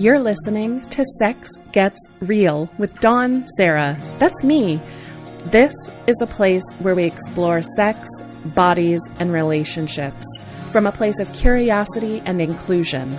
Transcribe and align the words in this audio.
You're 0.00 0.18
listening 0.18 0.80
to 0.88 1.04
Sex 1.18 1.50
Gets 1.72 2.08
Real 2.20 2.70
with 2.78 2.98
Dawn 3.00 3.46
Serra. 3.58 3.98
That's 4.18 4.42
me. 4.42 4.80
This 5.50 5.74
is 6.06 6.16
a 6.22 6.26
place 6.26 6.62
where 6.78 6.94
we 6.94 7.04
explore 7.04 7.60
sex, 7.76 8.08
bodies, 8.46 9.02
and 9.18 9.30
relationships 9.30 10.24
from 10.72 10.86
a 10.86 10.90
place 10.90 11.20
of 11.20 11.30
curiosity 11.34 12.22
and 12.24 12.40
inclusion, 12.40 13.18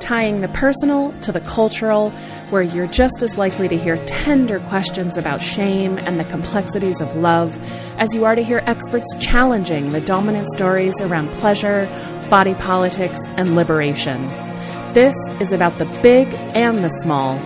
tying 0.00 0.42
the 0.42 0.48
personal 0.48 1.18
to 1.22 1.32
the 1.32 1.40
cultural, 1.40 2.10
where 2.50 2.60
you're 2.60 2.86
just 2.88 3.22
as 3.22 3.38
likely 3.38 3.66
to 3.66 3.78
hear 3.78 3.96
tender 4.04 4.60
questions 4.60 5.16
about 5.16 5.40
shame 5.40 5.96
and 5.96 6.20
the 6.20 6.24
complexities 6.24 7.00
of 7.00 7.16
love 7.16 7.58
as 7.96 8.14
you 8.14 8.26
are 8.26 8.34
to 8.34 8.44
hear 8.44 8.62
experts 8.66 9.16
challenging 9.18 9.92
the 9.92 10.00
dominant 10.02 10.46
stories 10.50 10.92
around 11.00 11.30
pleasure, 11.40 11.86
body 12.28 12.52
politics, 12.52 13.18
and 13.38 13.56
liberation. 13.56 14.47
This 14.94 15.14
is 15.38 15.52
about 15.52 15.76
the 15.76 15.84
big 16.02 16.28
and 16.56 16.78
the 16.78 16.88
small, 17.02 17.36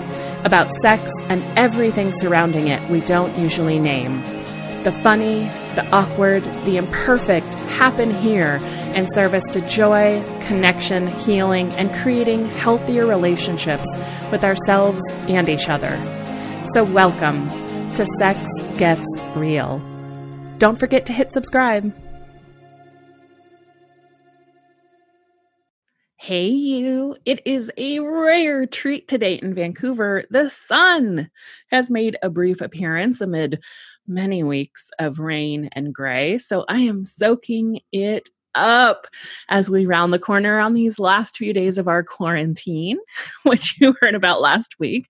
about 0.45 0.71
sex 0.81 1.11
and 1.23 1.43
everything 1.59 2.13
surrounding 2.13 2.69
it 2.69 2.89
we 2.89 3.01
don't 3.01 3.37
usually 3.37 3.81
name. 3.81 4.23
The 4.85 4.97
funny, 5.03 5.41
the 5.75 5.85
awkward, 5.93 6.45
the 6.65 6.77
imperfect 6.77 7.53
happen 7.55 8.15
here 8.15 8.61
in 8.95 9.09
service 9.13 9.43
to 9.53 9.61
joy, 9.69 10.23
connection, 10.47 11.09
healing, 11.09 11.73
and 11.73 11.93
creating 11.93 12.49
healthier 12.51 13.07
relationships 13.07 13.89
with 14.31 14.45
ourselves 14.45 15.03
and 15.29 15.49
each 15.49 15.69
other. 15.69 15.99
So, 16.75 16.85
welcome 16.85 17.49
to 17.95 18.07
Sex 18.21 18.49
Gets 18.79 19.21
Real. 19.35 19.81
Don't 20.59 20.79
forget 20.79 21.07
to 21.07 21.13
hit 21.13 21.33
subscribe. 21.33 21.93
Hey, 26.23 26.47
you. 26.47 27.17
It 27.25 27.43
is 27.45 27.73
a 27.77 27.99
rare 27.99 28.65
treat 28.65 29.09
today 29.09 29.41
in 29.43 29.55
Vancouver. 29.55 30.23
The 30.31 30.49
sun 30.51 31.29
has 31.73 31.91
made 31.91 32.17
a 32.23 32.31
brief 32.31 32.61
appearance 32.61 33.21
amid 33.21 33.59
many 34.07 34.45
weeks 34.45 34.93
of 35.01 35.19
rain 35.19 35.69
and 35.73 35.93
gray. 35.93 36.39
So 36.39 36.65
I 36.69 36.79
am 36.79 37.05
soaking 37.05 37.81
it 37.91 38.29
up 38.55 39.09
as 39.49 39.69
we 39.69 39.85
round 39.85 40.13
the 40.13 40.21
corner 40.21 40.61
on 40.61 40.75
these 40.75 41.01
last 41.01 41.37
few 41.37 41.53
days 41.53 41.77
of 41.77 41.89
our 41.89 42.05
quarantine, 42.05 42.99
which 43.43 43.81
you 43.81 43.97
heard 44.01 44.15
about 44.15 44.41
last 44.41 44.77
week. 44.79 45.09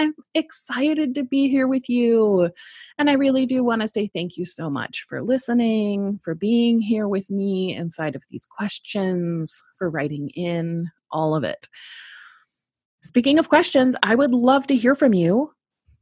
I'm 0.00 0.14
excited 0.34 1.14
to 1.16 1.24
be 1.24 1.50
here 1.50 1.68
with 1.68 1.90
you. 1.90 2.50
And 2.96 3.10
I 3.10 3.12
really 3.12 3.44
do 3.44 3.62
want 3.62 3.82
to 3.82 3.88
say 3.88 4.06
thank 4.06 4.38
you 4.38 4.46
so 4.46 4.70
much 4.70 5.04
for 5.06 5.22
listening, 5.22 6.18
for 6.24 6.34
being 6.34 6.80
here 6.80 7.06
with 7.06 7.30
me 7.30 7.76
inside 7.76 8.16
of 8.16 8.24
these 8.30 8.46
questions, 8.46 9.62
for 9.76 9.90
writing 9.90 10.30
in, 10.30 10.90
all 11.12 11.34
of 11.34 11.44
it. 11.44 11.68
Speaking 13.02 13.38
of 13.38 13.50
questions, 13.50 13.94
I 14.02 14.14
would 14.14 14.30
love 14.30 14.66
to 14.68 14.76
hear 14.76 14.94
from 14.94 15.12
you. 15.12 15.52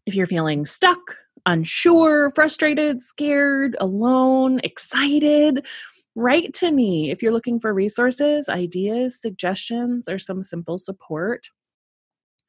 If 0.06 0.14
you're 0.14 0.26
feeling 0.26 0.64
stuck, 0.64 1.16
unsure, 1.44 2.30
frustrated, 2.30 3.02
scared, 3.02 3.74
alone, 3.80 4.60
excited, 4.62 5.66
write 6.14 6.54
to 6.54 6.70
me. 6.70 7.10
If 7.10 7.20
you're 7.20 7.32
looking 7.32 7.58
for 7.58 7.74
resources, 7.74 8.48
ideas, 8.48 9.20
suggestions, 9.20 10.08
or 10.08 10.18
some 10.18 10.44
simple 10.44 10.78
support, 10.78 11.48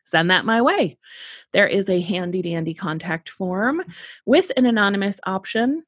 send 0.09 0.31
that 0.31 0.45
my 0.45 0.61
way. 0.61 0.97
There 1.53 1.67
is 1.67 1.89
a 1.89 2.02
handy 2.02 2.41
dandy 2.41 2.73
contact 2.73 3.29
form 3.29 3.81
with 4.25 4.52
an 4.57 4.65
anonymous 4.65 5.19
option, 5.25 5.83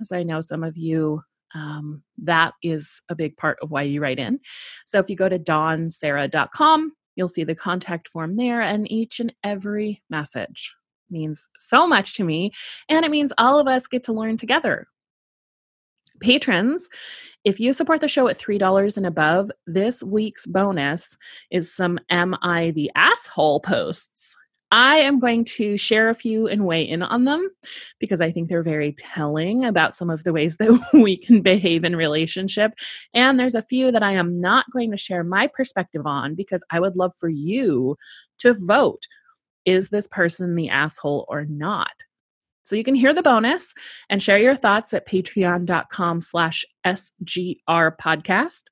as 0.00 0.12
I 0.12 0.22
know 0.22 0.40
some 0.40 0.64
of 0.64 0.76
you. 0.76 1.22
Um, 1.54 2.02
that 2.22 2.54
is 2.62 3.02
a 3.10 3.14
big 3.14 3.36
part 3.36 3.58
of 3.60 3.70
why 3.70 3.82
you 3.82 4.00
write 4.00 4.18
in. 4.18 4.40
So 4.86 4.98
if 4.98 5.10
you 5.10 5.16
go 5.16 5.28
to 5.28 5.38
dawnserra.com, 5.38 6.92
you'll 7.14 7.28
see 7.28 7.44
the 7.44 7.54
contact 7.54 8.08
form 8.08 8.36
there, 8.36 8.62
and 8.62 8.90
each 8.90 9.20
and 9.20 9.34
every 9.44 10.02
message 10.08 10.74
means 11.10 11.48
so 11.58 11.86
much 11.86 12.14
to 12.14 12.24
me. 12.24 12.52
And 12.88 13.04
it 13.04 13.10
means 13.10 13.32
all 13.36 13.58
of 13.58 13.68
us 13.68 13.86
get 13.86 14.02
to 14.04 14.12
learn 14.12 14.38
together. 14.38 14.86
Patrons, 16.22 16.88
if 17.44 17.60
you 17.60 17.72
support 17.72 18.00
the 18.00 18.08
show 18.08 18.28
at 18.28 18.38
$3 18.38 18.96
and 18.96 19.06
above, 19.06 19.50
this 19.66 20.02
week's 20.02 20.46
bonus 20.46 21.16
is 21.50 21.74
some 21.74 21.98
Am 22.08 22.36
I 22.42 22.70
the 22.70 22.90
Asshole 22.94 23.60
posts. 23.60 24.36
I 24.70 24.96
am 24.96 25.20
going 25.20 25.44
to 25.56 25.76
share 25.76 26.08
a 26.08 26.14
few 26.14 26.48
and 26.48 26.64
weigh 26.64 26.82
in 26.82 27.02
on 27.02 27.26
them 27.26 27.46
because 28.00 28.22
I 28.22 28.30
think 28.32 28.48
they're 28.48 28.62
very 28.62 28.92
telling 28.92 29.66
about 29.66 29.94
some 29.94 30.08
of 30.08 30.24
the 30.24 30.32
ways 30.32 30.56
that 30.56 30.80
we 30.94 31.18
can 31.18 31.42
behave 31.42 31.84
in 31.84 31.94
relationship. 31.94 32.72
And 33.12 33.38
there's 33.38 33.54
a 33.54 33.60
few 33.60 33.92
that 33.92 34.02
I 34.02 34.12
am 34.12 34.40
not 34.40 34.64
going 34.72 34.90
to 34.90 34.96
share 34.96 35.24
my 35.24 35.46
perspective 35.46 36.06
on 36.06 36.34
because 36.34 36.64
I 36.70 36.80
would 36.80 36.96
love 36.96 37.12
for 37.18 37.28
you 37.28 37.98
to 38.38 38.54
vote. 38.66 39.06
Is 39.66 39.90
this 39.90 40.08
person 40.08 40.54
the 40.54 40.70
asshole 40.70 41.26
or 41.28 41.44
not? 41.44 41.92
So 42.62 42.76
you 42.76 42.84
can 42.84 42.94
hear 42.94 43.12
the 43.12 43.22
bonus 43.22 43.74
and 44.08 44.22
share 44.22 44.38
your 44.38 44.54
thoughts 44.54 44.94
at 44.94 45.08
patreon.com 45.08 46.20
slash 46.20 46.64
SGR 46.86 47.96
podcast. 48.00 48.64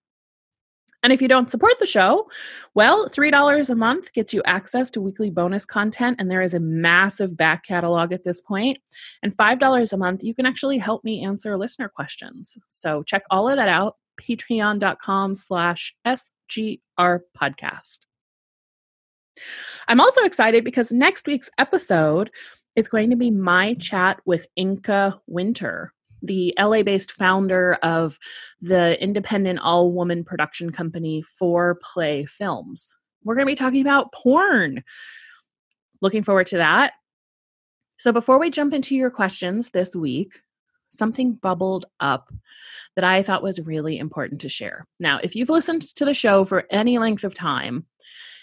And 1.03 1.13
if 1.13 1.23
you 1.23 1.29
don't 1.29 1.51
support 1.51 1.79
the 1.79 1.87
show, 1.87 2.29
well, 2.75 3.09
$3 3.09 3.71
a 3.71 3.75
month 3.75 4.13
gets 4.13 4.35
you 4.35 4.43
access 4.45 4.91
to 4.91 5.01
weekly 5.01 5.31
bonus 5.31 5.65
content, 5.65 6.17
and 6.19 6.31
there 6.31 6.43
is 6.43 6.53
a 6.53 6.61
massive 6.61 7.37
back 7.37 7.65
catalog 7.65 8.13
at 8.13 8.25
this 8.25 8.43
point. 8.43 8.79
And 9.23 9.35
$5 9.35 9.93
a 9.93 9.97
month, 9.97 10.23
you 10.23 10.35
can 10.35 10.45
actually 10.45 10.79
help 10.79 11.03
me 11.03 11.25
answer 11.25 11.57
listener 11.57 11.89
questions. 11.89 12.59
So 12.69 13.03
check 13.03 13.23
all 13.31 13.49
of 13.49 13.57
that 13.57 13.69
out, 13.69 13.97
patreon.com 14.21 15.35
slash 15.35 15.95
SGR 16.07 17.21
podcast. 17.35 18.01
I'm 19.89 20.01
also 20.01 20.23
excited 20.25 20.65
because 20.65 20.93
next 20.93 21.27
week's 21.27 21.49
episode 21.57 22.31
is 22.77 22.89
going 22.89 23.11
to 23.11 23.17
be 23.17 23.31
my 23.31 23.75
chat 23.75 24.21
with 24.25 24.47
Inka 24.59 25.19
Winter, 25.27 25.93
the 26.23 26.55
LA 26.59 26.83
based 26.83 27.13
founder 27.13 27.79
of 27.83 28.19
the 28.61 29.01
independent 29.03 29.61
all 29.61 29.93
woman 29.93 30.25
production 30.25 30.71
company 30.71 31.23
For 31.23 31.79
Play 31.83 32.25
Films. 32.27 32.97
We're 33.25 33.35
going 33.35 33.47
to 33.47 33.53
be 33.53 33.57
talking 33.57 33.81
about 33.83 34.13
porn. 34.13 34.83
Looking 36.01 36.23
forward 36.23 36.47
to 36.49 36.59
that. 36.59 36.95
So, 37.99 38.13
before 38.13 38.39
we 38.39 38.49
jump 38.49 38.73
into 38.73 38.97
your 38.97 39.11
questions 39.11 39.71
this 39.71 39.95
week, 39.95 40.41
something 40.89 41.35
bubbled 41.35 41.87
up 42.01 42.31
that 42.97 43.05
I 43.05 43.23
thought 43.23 43.43
was 43.43 43.61
really 43.61 43.99
important 43.99 44.41
to 44.41 44.49
share. 44.49 44.87
Now, 44.99 45.21
if 45.23 45.37
you've 45.37 45.51
listened 45.51 45.83
to 45.83 46.05
the 46.05 46.15
show 46.15 46.45
for 46.45 46.67
any 46.71 46.99
length 46.99 47.25
of 47.25 47.35
time, 47.35 47.85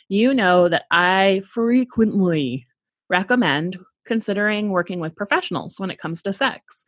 you 0.09 0.33
know 0.33 0.69
that 0.69 0.85
I 0.91 1.41
frequently 1.45 2.67
recommend 3.09 3.77
considering 4.07 4.71
working 4.71 4.99
with 4.99 5.15
professionals 5.15 5.79
when 5.79 5.91
it 5.91 5.99
comes 5.99 6.23
to 6.23 6.33
sex. 6.33 6.83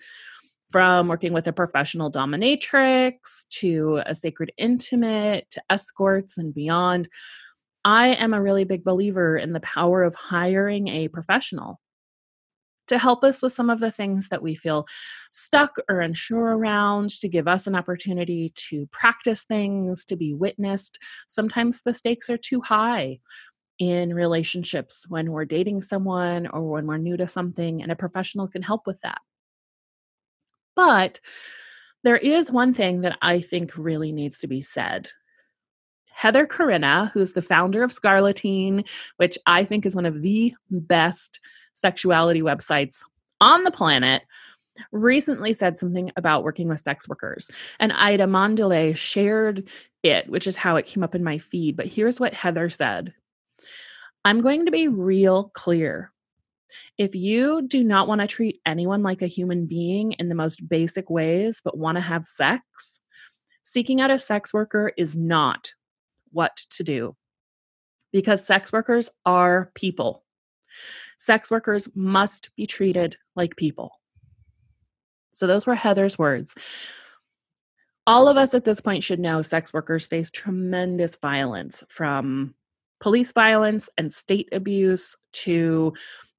From 0.72 1.08
working 1.08 1.34
with 1.34 1.48
a 1.48 1.54
professional 1.54 2.12
dominatrix 2.12 3.48
to 3.60 4.02
a 4.06 4.14
sacred 4.14 4.52
intimate 4.58 5.50
to 5.52 5.62
escorts 5.70 6.38
and 6.38 6.54
beyond, 6.54 7.10
I 7.84 8.10
am 8.10 8.34
a 8.34 8.42
really 8.42 8.66
big 8.66 8.84
believer 8.84 9.38
in 9.38 9.54
the 9.54 9.62
power 9.62 10.04
of 10.04 10.16
hiring 10.16 10.88
a 10.88 11.08
professional 11.08 11.80
to 12.90 12.98
help 12.98 13.24
us 13.24 13.42
with 13.42 13.54
some 13.54 13.70
of 13.70 13.80
the 13.80 13.92
things 13.92 14.30
that 14.30 14.42
we 14.42 14.56
feel 14.56 14.86
stuck 15.32 15.78
or 15.90 16.02
unsure 16.02 16.58
around, 16.58 17.12
to 17.12 17.30
give 17.30 17.48
us 17.48 17.68
an 17.68 17.76
opportunity 17.76 18.52
to 18.56 18.88
practice 18.92 19.46
things, 19.46 20.04
to 20.06 20.16
be 20.16 20.34
witnessed. 20.34 21.00
Sometimes 21.28 21.82
the 21.82 21.94
stakes 21.94 22.30
are 22.30 22.38
too 22.38 22.62
high 22.62 23.20
in 23.80 24.14
relationships 24.14 25.06
when 25.10 25.32
we're 25.32 25.46
dating 25.46 25.82
someone 25.82 26.48
or 26.48 26.70
when 26.70 26.86
we're 26.86 26.98
new 26.98 27.18
to 27.18 27.28
something, 27.28 27.82
and 27.82 27.92
a 27.92 27.96
professional 27.96 28.48
can 28.48 28.62
help 28.62 28.86
with 28.86 29.00
that. 29.02 29.22
But 30.76 31.20
there 32.04 32.18
is 32.18 32.52
one 32.52 32.74
thing 32.74 33.02
that 33.02 33.18
I 33.22 33.40
think 33.42 33.78
really 33.78 34.12
needs 34.12 34.40
to 34.40 34.48
be 34.48 34.62
said. 34.62 35.10
Heather 36.12 36.46
Corinna, 36.46 37.12
who's 37.14 37.32
the 37.32 37.42
founder 37.42 37.82
of 37.82 37.92
Scarleteen, 37.92 38.88
which 39.18 39.38
I 39.46 39.64
think 39.64 39.86
is 39.86 39.96
one 39.96 40.06
of 40.06 40.22
the 40.22 40.54
best 40.70 41.40
sexuality 41.74 42.42
websites 42.42 43.04
on 43.40 43.64
the 43.64 43.72
planet, 43.72 44.24
recently 44.92 45.54
said 45.54 45.78
something 45.78 46.12
about 46.18 46.44
working 46.44 46.68
with 46.68 46.80
sex 46.80 47.08
workers. 47.08 47.52
And 47.80 47.94
Ida 47.94 48.26
Mondele 48.26 48.96
shared 48.96 49.70
it, 50.04 50.30
which 50.30 50.48
is 50.48 50.58
how 50.58 50.76
it 50.76 50.86
came 50.86 51.04
up 51.04 51.16
in 51.16 51.24
my 51.24 51.38
feed. 51.38 51.76
But 51.78 51.88
here's 51.88 52.20
what 52.20 52.34
Heather 52.34 52.70
said 52.70 53.14
I'm 54.26 54.42
going 54.42 54.66
to 54.66 54.72
be 54.72 54.88
real 54.88 55.46
clear. 55.50 56.12
If 56.98 57.16
you 57.16 57.64
do 57.68 57.84
not 57.84 58.08
want 58.08 58.22
to 58.22 58.28
treat 58.28 58.60
anyone 58.66 59.02
like 59.02 59.22
a 59.22 59.28
human 59.28 59.66
being 59.66 60.12
in 60.14 60.30
the 60.30 60.36
most 60.36 60.68
basic 60.68 61.10
ways, 61.10 61.62
but 61.64 61.78
want 61.78 61.96
to 61.96 62.02
have 62.02 62.26
sex, 62.26 63.00
seeking 63.64 64.02
out 64.02 64.12
a 64.12 64.20
sex 64.20 64.54
worker 64.54 64.92
is 64.98 65.16
not 65.16 65.74
what 66.32 66.58
to 66.72 66.84
do. 66.84 67.16
Because 68.12 68.46
sex 68.46 68.74
workers 68.74 69.10
are 69.26 69.72
people. 69.76 70.24
Sex 71.18 71.50
workers 71.50 71.90
must 71.96 72.52
be 72.56 72.66
treated 72.66 73.18
like 73.36 73.56
people. 73.56 73.92
So, 75.32 75.48
those 75.48 75.66
were 75.66 75.76
Heather's 75.76 76.18
words. 76.18 76.56
All 78.06 78.28
of 78.28 78.38
us 78.38 78.54
at 78.54 78.66
this 78.66 78.82
point 78.82 79.04
should 79.04 79.20
know 79.20 79.42
sex 79.42 79.74
workers 79.74 80.08
face 80.08 80.32
tremendous 80.32 81.16
violence 81.16 81.84
from 81.88 82.56
police 83.00 83.32
violence 83.32 83.90
and 83.98 84.14
state 84.14 84.50
abuse 84.52 85.18
to 85.32 85.94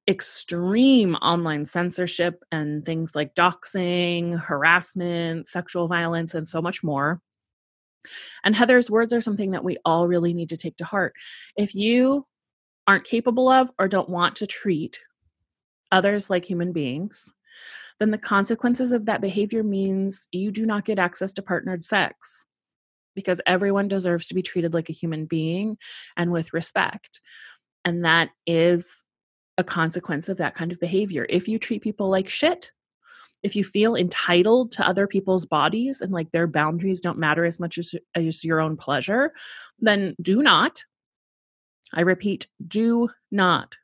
extreme 0.07 1.15
online 1.15 1.65
censorship 1.65 2.43
and 2.51 2.85
things 2.85 3.15
like 3.15 3.35
doxing, 3.35 4.39
harassment, 4.39 5.47
sexual 5.47 5.87
violence, 5.87 6.33
and 6.33 6.47
so 6.47 6.61
much 6.61 6.83
more. 6.83 7.21
And 8.43 8.55
Heather's 8.55 8.89
words 8.89 9.13
are 9.13 9.21
something 9.21 9.51
that 9.51 9.63
we 9.63 9.77
all 9.85 10.07
really 10.07 10.33
need 10.33 10.49
to 10.49 10.57
take 10.57 10.75
to 10.77 10.85
heart. 10.85 11.13
If 11.55 11.75
you 11.75 12.25
aren't 12.87 13.05
capable 13.05 13.47
of 13.47 13.71
or 13.77 13.87
don't 13.87 14.09
want 14.09 14.35
to 14.37 14.47
treat 14.47 14.99
others 15.91 16.29
like 16.29 16.45
human 16.45 16.71
beings, 16.71 17.31
then 17.99 18.09
the 18.09 18.17
consequences 18.17 18.91
of 18.91 19.05
that 19.05 19.21
behavior 19.21 19.63
means 19.63 20.27
you 20.31 20.51
do 20.51 20.65
not 20.65 20.85
get 20.85 20.97
access 20.97 21.31
to 21.33 21.43
partnered 21.43 21.83
sex 21.83 22.45
because 23.15 23.41
everyone 23.45 23.87
deserves 23.87 24.27
to 24.27 24.35
be 24.35 24.41
treated 24.41 24.73
like 24.73 24.89
a 24.89 24.93
human 24.93 25.25
being 25.25 25.77
and 26.15 26.31
with 26.31 26.53
respect. 26.53 27.21
And 27.83 28.05
that 28.05 28.29
is 28.45 29.03
a 29.57 29.63
consequence 29.63 30.29
of 30.29 30.37
that 30.37 30.55
kind 30.55 30.71
of 30.71 30.79
behavior. 30.79 31.25
If 31.29 31.47
you 31.47 31.59
treat 31.59 31.81
people 31.81 32.09
like 32.09 32.29
shit, 32.29 32.71
if 33.43 33.55
you 33.55 33.63
feel 33.63 33.95
entitled 33.95 34.71
to 34.73 34.87
other 34.87 35.07
people's 35.07 35.45
bodies 35.45 36.01
and 36.01 36.11
like 36.11 36.31
their 36.31 36.47
boundaries 36.47 37.01
don't 37.01 37.17
matter 37.17 37.43
as 37.43 37.59
much 37.59 37.77
as, 37.77 37.95
as 38.15 38.43
your 38.43 38.59
own 38.59 38.77
pleasure, 38.77 39.33
then 39.79 40.15
do 40.21 40.43
not, 40.43 40.83
I 41.93 42.01
repeat, 42.01 42.47
do 42.65 43.09
not 43.31 43.77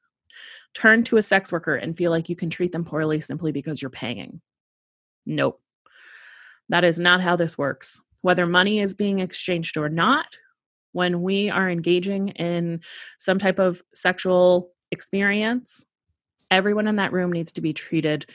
turn 0.73 1.03
to 1.05 1.17
a 1.17 1.21
sex 1.23 1.51
worker 1.51 1.75
and 1.75 1.97
feel 1.97 2.11
like 2.11 2.29
you 2.29 2.35
can 2.35 2.51
treat 2.51 2.71
them 2.71 2.85
poorly 2.85 3.19
simply 3.19 3.51
because 3.51 3.81
you're 3.81 3.89
paying. 3.89 4.41
Nope. 5.25 5.59
That 6.69 6.83
is 6.83 6.99
not 6.99 7.21
how 7.21 7.35
this 7.35 7.57
works. 7.57 7.99
Whether 8.21 8.45
money 8.45 8.79
is 8.79 8.93
being 8.93 9.19
exchanged 9.19 9.77
or 9.77 9.89
not, 9.89 10.37
when 10.91 11.21
we 11.21 11.49
are 11.49 11.69
engaging 11.69 12.29
in 12.29 12.81
some 13.19 13.39
type 13.39 13.59
of 13.59 13.81
sexual 13.93 14.71
experience, 14.91 15.85
everyone 16.49 16.87
in 16.87 16.95
that 16.95 17.13
room 17.13 17.31
needs 17.31 17.51
to 17.53 17.61
be 17.61 17.73
treated 17.73 18.25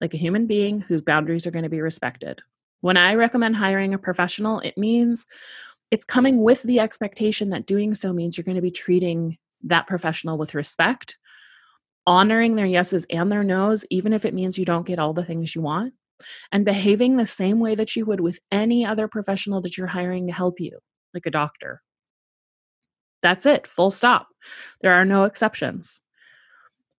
like 0.00 0.14
a 0.14 0.18
human 0.18 0.46
being 0.46 0.80
whose 0.80 1.02
boundaries 1.02 1.46
are 1.46 1.50
going 1.50 1.64
to 1.64 1.68
be 1.68 1.80
respected. 1.80 2.40
When 2.80 2.96
I 2.96 3.14
recommend 3.14 3.56
hiring 3.56 3.92
a 3.92 3.98
professional, 3.98 4.60
it 4.60 4.78
means 4.78 5.26
it's 5.90 6.04
coming 6.04 6.42
with 6.42 6.62
the 6.62 6.80
expectation 6.80 7.50
that 7.50 7.66
doing 7.66 7.94
so 7.94 8.12
means 8.12 8.36
you're 8.36 8.44
going 8.44 8.54
to 8.54 8.62
be 8.62 8.70
treating 8.70 9.36
that 9.64 9.86
professional 9.86 10.38
with 10.38 10.54
respect 10.54 11.18
honoring 12.06 12.56
their 12.56 12.66
yeses 12.66 13.06
and 13.10 13.30
their 13.30 13.44
nos, 13.44 13.84
even 13.90 14.12
if 14.12 14.24
it 14.24 14.34
means 14.34 14.58
you 14.58 14.64
don't 14.64 14.86
get 14.86 14.98
all 14.98 15.12
the 15.12 15.24
things 15.24 15.54
you 15.54 15.62
want, 15.62 15.94
and 16.52 16.64
behaving 16.64 17.16
the 17.16 17.26
same 17.26 17.60
way 17.60 17.74
that 17.74 17.96
you 17.96 18.04
would 18.04 18.20
with 18.20 18.38
any 18.50 18.84
other 18.84 19.08
professional 19.08 19.60
that 19.62 19.76
you're 19.76 19.86
hiring 19.86 20.26
to 20.26 20.32
help 20.32 20.60
you, 20.60 20.78
like 21.14 21.26
a 21.26 21.30
doctor. 21.30 21.82
That's 23.22 23.46
it, 23.46 23.66
full 23.66 23.90
stop. 23.90 24.28
There 24.80 24.92
are 24.92 25.04
no 25.04 25.24
exceptions. 25.24 26.00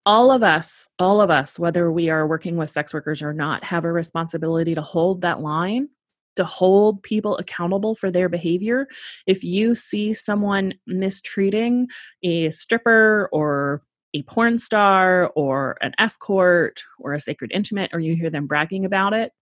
All 0.04 0.30
of 0.30 0.42
us, 0.42 0.88
all 0.98 1.20
of 1.20 1.30
us, 1.30 1.58
whether 1.58 1.90
we 1.90 2.10
are 2.10 2.26
working 2.26 2.56
with 2.56 2.70
sex 2.70 2.92
workers 2.92 3.22
or 3.22 3.32
not, 3.32 3.64
have 3.64 3.84
a 3.84 3.92
responsibility 3.92 4.74
to 4.74 4.82
hold 4.82 5.20
that 5.22 5.40
line 5.40 5.88
to 6.36 6.44
hold 6.44 7.02
people 7.02 7.36
accountable 7.36 7.94
for 7.94 8.10
their 8.10 8.28
behavior. 8.28 8.86
If 9.26 9.44
you 9.44 9.74
see 9.74 10.14
someone 10.14 10.74
mistreating 10.86 11.88
a 12.22 12.50
stripper 12.50 13.28
or 13.32 13.82
a 14.14 14.22
porn 14.22 14.58
star 14.58 15.30
or 15.34 15.76
an 15.80 15.92
escort 15.98 16.84
or 16.98 17.12
a 17.12 17.20
sacred 17.20 17.50
intimate, 17.54 17.90
or 17.92 18.00
you 18.00 18.14
hear 18.14 18.30
them 18.30 18.46
bragging 18.46 18.84
about 18.84 19.14
it, 19.14 19.32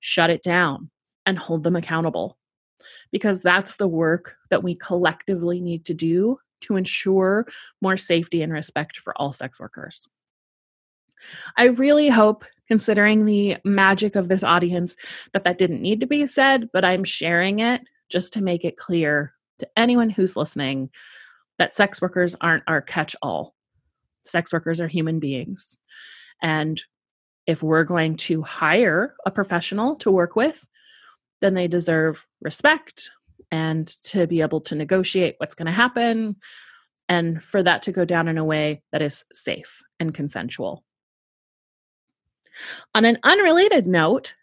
shut 0.00 0.30
it 0.30 0.42
down 0.42 0.90
and 1.26 1.38
hold 1.38 1.64
them 1.64 1.76
accountable. 1.76 2.36
Because 3.10 3.42
that's 3.42 3.76
the 3.76 3.88
work 3.88 4.36
that 4.50 4.62
we 4.62 4.74
collectively 4.74 5.60
need 5.60 5.86
to 5.86 5.94
do 5.94 6.38
to 6.62 6.76
ensure 6.76 7.46
more 7.80 7.96
safety 7.96 8.42
and 8.42 8.52
respect 8.52 8.98
for 8.98 9.16
all 9.16 9.32
sex 9.32 9.58
workers. 9.58 10.08
I 11.56 11.66
really 11.66 12.08
hope, 12.08 12.44
considering 12.68 13.24
the 13.24 13.56
magic 13.64 14.16
of 14.16 14.28
this 14.28 14.42
audience, 14.42 14.96
that 15.32 15.44
that 15.44 15.58
didn't 15.58 15.82
need 15.82 16.00
to 16.00 16.06
be 16.06 16.26
said, 16.26 16.68
but 16.72 16.84
I'm 16.84 17.04
sharing 17.04 17.60
it 17.60 17.82
just 18.10 18.34
to 18.34 18.42
make 18.42 18.64
it 18.64 18.76
clear 18.76 19.32
to 19.60 19.68
anyone 19.76 20.10
who's 20.10 20.36
listening 20.36 20.90
that 21.58 21.74
sex 21.74 22.02
workers 22.02 22.34
aren't 22.40 22.64
our 22.66 22.82
catch 22.82 23.14
all 23.22 23.53
sex 24.24 24.52
workers 24.52 24.80
are 24.80 24.88
human 24.88 25.20
beings. 25.20 25.78
And 26.42 26.80
if 27.46 27.62
we're 27.62 27.84
going 27.84 28.16
to 28.16 28.42
hire 28.42 29.14
a 29.26 29.30
professional 29.30 29.96
to 29.96 30.10
work 30.10 30.36
with, 30.36 30.66
then 31.40 31.54
they 31.54 31.68
deserve 31.68 32.26
respect 32.40 33.10
and 33.50 33.86
to 34.02 34.26
be 34.26 34.40
able 34.40 34.60
to 34.62 34.74
negotiate 34.74 35.36
what's 35.38 35.54
going 35.54 35.66
to 35.66 35.72
happen 35.72 36.36
and 37.08 37.42
for 37.42 37.62
that 37.62 37.82
to 37.82 37.92
go 37.92 38.04
down 38.04 38.28
in 38.28 38.38
a 38.38 38.44
way 38.44 38.82
that 38.92 39.02
is 39.02 39.24
safe 39.32 39.82
and 40.00 40.14
consensual. 40.14 40.84
On 42.94 43.04
an 43.04 43.18
unrelated 43.22 43.86
note, 43.86 44.34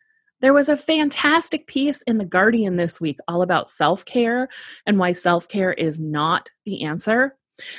there 0.42 0.54
was 0.54 0.70
a 0.70 0.78
fantastic 0.78 1.68
piece 1.68 2.02
in 2.04 2.18
The 2.18 2.26
Guardian 2.26 2.76
this 2.76 3.00
week 3.00 3.20
all 3.28 3.42
about 3.42 3.70
self 3.70 4.06
care 4.06 4.50
and 4.86 4.98
why 4.98 5.12
self 5.12 5.48
care 5.48 5.74
is 5.74 6.00
not 6.00 6.50
the 6.66 6.84
answer. 6.84 7.38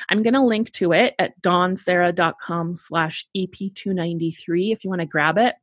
I'm 0.08 0.22
going 0.22 0.34
to 0.34 0.42
link 0.42 0.72
to 0.72 0.92
it 0.92 1.14
at 1.18 1.40
dawnserra.com 1.42 2.74
slash 2.74 3.24
EP293 3.36 4.72
if 4.72 4.84
you 4.84 4.90
want 4.90 5.00
to 5.00 5.06
grab 5.06 5.38
it. 5.38 5.54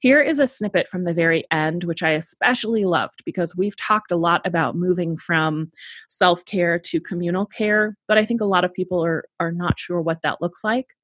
Here 0.00 0.20
is 0.20 0.38
a 0.38 0.46
snippet 0.46 0.88
from 0.88 1.04
the 1.04 1.14
very 1.14 1.44
end, 1.50 1.84
which 1.84 2.02
I 2.02 2.10
especially 2.10 2.84
loved 2.84 3.24
because 3.24 3.56
we've 3.56 3.76
talked 3.76 4.12
a 4.12 4.16
lot 4.16 4.42
about 4.44 4.76
moving 4.76 5.16
from 5.16 5.70
self 6.08 6.44
care 6.44 6.78
to 6.78 7.00
communal 7.00 7.46
care, 7.46 7.96
but 8.08 8.18
I 8.18 8.24
think 8.24 8.40
a 8.40 8.46
lot 8.46 8.64
of 8.64 8.74
people 8.74 9.04
are, 9.04 9.24
are 9.40 9.52
not 9.52 9.78
sure 9.78 10.00
what 10.00 10.22
that 10.22 10.40
looks 10.40 10.62
like. 10.64 10.94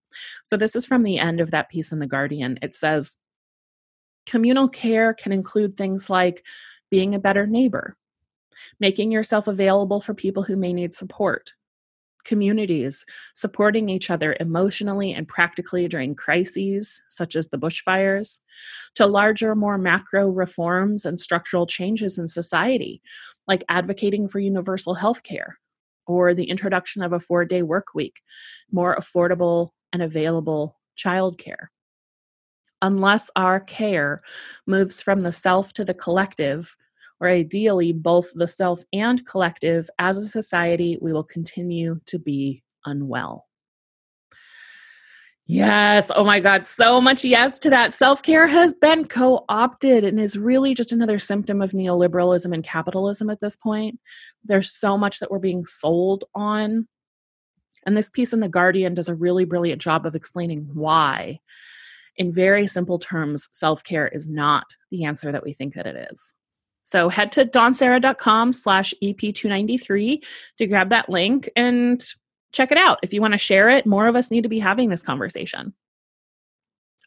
So 0.45 0.57
this 0.57 0.77
is 0.77 0.87
from 0.87 1.03
the 1.03 1.19
end 1.19 1.41
of 1.41 1.51
that 1.53 1.71
piece 1.71 1.93
in 1.93 1.99
The 1.99 2.07
Guardian. 2.07 2.59
It 2.63 2.75
says, 2.75 3.17
Communal 4.27 4.69
care 4.69 5.15
can 5.15 5.33
include 5.33 5.75
things 5.75 6.09
like 6.09 6.45
being 6.91 7.15
a 7.15 7.19
better 7.19 7.47
neighbor, 7.47 7.97
making 8.79 9.11
yourself 9.11 9.49
available 9.49 10.01
for 10.01 10.15
people 10.15 10.45
who 10.45 10.57
may 10.57 10.73
need 10.73 10.95
support, 10.95 11.55
communities 12.25 13.05
supporting 13.35 13.89
each 13.89 14.11
other 14.11 14.37
emotionally 14.41 15.13
and 15.13 15.29
practically 15.29 15.89
during 15.89 16.15
crises 16.15 17.03
such 17.09 17.37
as 17.37 17.49
the 17.49 17.59
bushfires, 17.59 18.41
to 18.95 19.07
larger, 19.07 19.55
more 19.55 19.79
macro 19.79 20.29
reforms 20.29 21.05
and 21.05 21.19
structural 21.19 21.67
changes 21.67 22.19
in 22.19 22.29
society, 22.29 23.03
like 23.47 23.65
advocating 23.69 24.29
for 24.29 24.39
universal 24.39 24.95
health 24.95 25.23
care 25.23 25.59
or 26.07 26.35
the 26.35 26.51
introduction 26.51 27.03
of 27.03 27.13
a 27.13 27.21
four 27.21 27.45
day 27.45 27.63
work 27.63 27.95
week, 27.95 28.23
more 28.71 28.97
affordable 28.97 29.71
and 29.93 30.03
available 30.03 30.77
childcare. 30.97 31.69
Unless 32.81 33.31
our 33.37 33.61
care 33.61 34.21
moves 34.67 35.01
from 35.01 35.21
the 35.21 35.33
self 35.33 35.73
to 35.75 35.85
the 35.85 35.95
collective, 35.95 36.77
or 37.23 37.29
ideally 37.29 37.93
both 37.93 38.33
the 38.35 38.49
self 38.49 38.83
and 38.93 39.25
collective, 39.25 39.89
as 40.01 40.19
a 40.19 40.25
society, 40.25 40.99
we 41.01 41.13
will 41.13 41.23
continue 41.23 42.01
to 42.07 42.19
be 42.19 42.65
unwell. 42.85 43.47
Yes. 45.47 46.11
Oh 46.15 46.25
my 46.25 46.41
God. 46.41 46.67
So 46.67 47.01
much 47.01 47.25
yes 47.25 47.61
to 47.61 47.71
that. 47.71 47.93
Self 47.93 48.23
care 48.23 48.49
has 48.49 48.75
been 48.75 49.07
co 49.07 49.45
opted 49.49 50.03
and 50.03 50.19
is 50.19 50.37
really 50.37 50.75
just 50.75 50.93
another 50.93 51.19
symptom 51.19 51.63
of 51.63 51.71
neoliberalism 51.71 52.53
and 52.53 52.65
capitalism 52.65 53.31
at 53.31 53.41
this 53.41 53.55
point. 53.55 54.01
There's 54.45 54.73
so 54.73 54.99
much 54.99 55.21
that 55.21 55.31
we're 55.31 55.39
being 55.39 55.65
sold 55.65 56.25
on. 56.35 56.89
And 57.87 57.97
this 57.97 58.11
piece 58.11 58.33
in 58.33 58.41
The 58.41 58.49
Guardian 58.49 58.95
does 58.95 59.09
a 59.09 59.15
really 59.15 59.45
brilliant 59.45 59.81
job 59.81 60.07
of 60.07 60.17
explaining 60.17 60.69
why. 60.73 61.39
In 62.17 62.33
very 62.33 62.67
simple 62.67 62.99
terms, 62.99 63.49
self 63.53 63.85
care 63.85 64.09
is 64.09 64.29
not 64.29 64.65
the 64.91 65.05
answer 65.05 65.31
that 65.31 65.45
we 65.45 65.53
think 65.53 65.75
that 65.75 65.87
it 65.87 66.09
is. 66.11 66.35
So 66.85 67.09
head 67.09 67.33
to 67.33 67.45
dawnserra.com 67.45 68.53
slash 68.53 68.95
EP293 69.03 70.25
to 70.59 70.67
grab 70.67 70.91
that 70.91 71.09
link 71.09 71.49
and 71.57 72.03
check 72.53 72.71
it 72.73 72.79
out. 72.79 72.99
If 73.03 73.13
you 73.13 73.21
want 73.21 73.33
to 73.33 73.39
share 73.39 73.69
it, 73.69 73.87
more 73.87 74.07
of 74.07 74.17
us 74.17 74.31
need 74.31 74.43
to 74.43 74.49
be 74.49 74.59
having 74.59 74.91
this 74.91 75.03
conversation. 75.03 75.75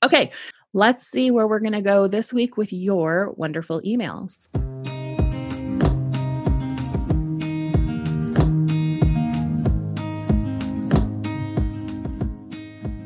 Okay, 0.03 0.32
let's 0.74 1.08
see 1.08 1.32
where 1.32 1.48
we're 1.48 1.60
going 1.60 1.74
to 1.74 1.82
go 1.82 2.08
this 2.08 2.34
week 2.34 2.58
with 2.58 2.74
your 2.74 3.34
wonderful 3.38 3.82
emails. 3.82 4.50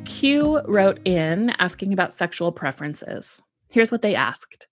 Q 0.06 0.62
wrote 0.68 1.00
in 1.06 1.52
asking 1.60 1.94
about 1.94 2.14
sexual 2.14 2.52
preferences. 2.52 3.42
Here's 3.72 3.92
what 3.92 4.02
they 4.02 4.16
asked 4.16 4.68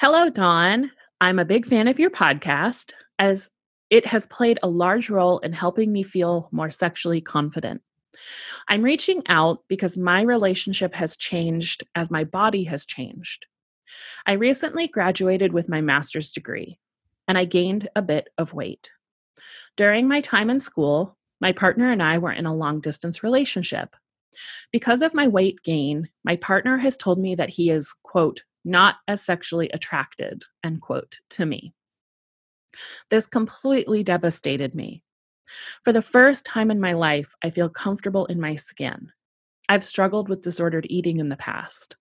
Hello, 0.00 0.30
Dawn. 0.30 0.90
I'm 1.20 1.38
a 1.38 1.44
big 1.44 1.66
fan 1.66 1.86
of 1.86 1.98
your 1.98 2.08
podcast 2.08 2.94
as 3.18 3.50
it 3.90 4.06
has 4.06 4.26
played 4.26 4.58
a 4.62 4.66
large 4.66 5.10
role 5.10 5.40
in 5.40 5.52
helping 5.52 5.92
me 5.92 6.02
feel 6.02 6.48
more 6.52 6.70
sexually 6.70 7.20
confident. 7.20 7.82
I'm 8.66 8.80
reaching 8.80 9.22
out 9.28 9.58
because 9.68 9.98
my 9.98 10.22
relationship 10.22 10.94
has 10.94 11.18
changed 11.18 11.84
as 11.94 12.10
my 12.10 12.24
body 12.24 12.64
has 12.64 12.86
changed. 12.86 13.44
I 14.26 14.32
recently 14.32 14.88
graduated 14.88 15.52
with 15.52 15.68
my 15.68 15.82
master's 15.82 16.32
degree 16.32 16.78
and 17.28 17.36
I 17.36 17.44
gained 17.44 17.90
a 17.94 18.00
bit 18.00 18.30
of 18.38 18.54
weight. 18.54 18.92
During 19.76 20.08
my 20.08 20.22
time 20.22 20.48
in 20.48 20.60
school, 20.60 21.18
my 21.42 21.52
partner 21.52 21.92
and 21.92 22.02
I 22.02 22.16
were 22.16 22.32
in 22.32 22.46
a 22.46 22.56
long 22.56 22.80
distance 22.80 23.22
relationship. 23.22 23.94
Because 24.72 25.02
of 25.02 25.12
my 25.12 25.28
weight 25.28 25.58
gain, 25.62 26.08
my 26.24 26.36
partner 26.36 26.78
has 26.78 26.96
told 26.96 27.18
me 27.18 27.34
that 27.34 27.50
he 27.50 27.68
is, 27.68 27.94
quote, 28.02 28.44
not 28.64 28.96
as 29.08 29.22
sexually 29.22 29.70
attracted, 29.70 30.44
end 30.64 30.80
quote, 30.80 31.20
to 31.30 31.46
me. 31.46 31.72
This 33.10 33.26
completely 33.26 34.02
devastated 34.02 34.74
me. 34.74 35.02
For 35.82 35.92
the 35.92 36.02
first 36.02 36.44
time 36.44 36.70
in 36.70 36.80
my 36.80 36.92
life, 36.92 37.34
I 37.42 37.50
feel 37.50 37.68
comfortable 37.68 38.26
in 38.26 38.40
my 38.40 38.54
skin. 38.54 39.10
I've 39.68 39.84
struggled 39.84 40.28
with 40.28 40.42
disordered 40.42 40.86
eating 40.88 41.18
in 41.18 41.28
the 41.28 41.36
past. 41.36 41.96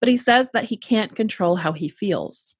But 0.00 0.08
he 0.08 0.16
says 0.16 0.50
that 0.52 0.64
he 0.64 0.76
can't 0.76 1.14
control 1.14 1.56
how 1.56 1.72
he 1.72 1.88
feels. 1.88 2.54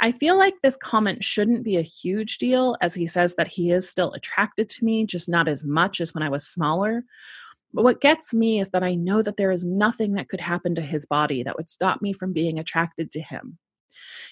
I 0.00 0.12
feel 0.12 0.36
like 0.38 0.54
this 0.62 0.76
comment 0.76 1.24
shouldn't 1.24 1.64
be 1.64 1.76
a 1.76 1.82
huge 1.82 2.38
deal, 2.38 2.76
as 2.80 2.94
he 2.94 3.06
says 3.06 3.34
that 3.36 3.48
he 3.48 3.70
is 3.70 3.88
still 3.88 4.12
attracted 4.12 4.68
to 4.70 4.84
me, 4.84 5.06
just 5.06 5.28
not 5.28 5.48
as 5.48 5.64
much 5.64 6.00
as 6.00 6.14
when 6.14 6.22
I 6.22 6.28
was 6.28 6.46
smaller. 6.46 7.04
But 7.74 7.82
what 7.82 8.00
gets 8.00 8.32
me 8.32 8.60
is 8.60 8.70
that 8.70 8.84
I 8.84 8.94
know 8.94 9.20
that 9.20 9.36
there 9.36 9.50
is 9.50 9.64
nothing 9.64 10.12
that 10.14 10.28
could 10.28 10.40
happen 10.40 10.76
to 10.76 10.80
his 10.80 11.06
body 11.06 11.42
that 11.42 11.56
would 11.56 11.68
stop 11.68 12.00
me 12.00 12.12
from 12.12 12.32
being 12.32 12.58
attracted 12.58 13.10
to 13.10 13.20
him. 13.20 13.58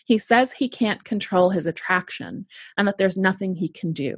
He 0.04 0.18
says 0.18 0.52
he 0.52 0.68
can't 0.68 1.04
control 1.04 1.50
his 1.50 1.66
attraction 1.66 2.46
and 2.78 2.86
that 2.86 2.98
there's 2.98 3.16
nothing 3.16 3.56
he 3.56 3.68
can 3.68 3.92
do. 3.92 4.16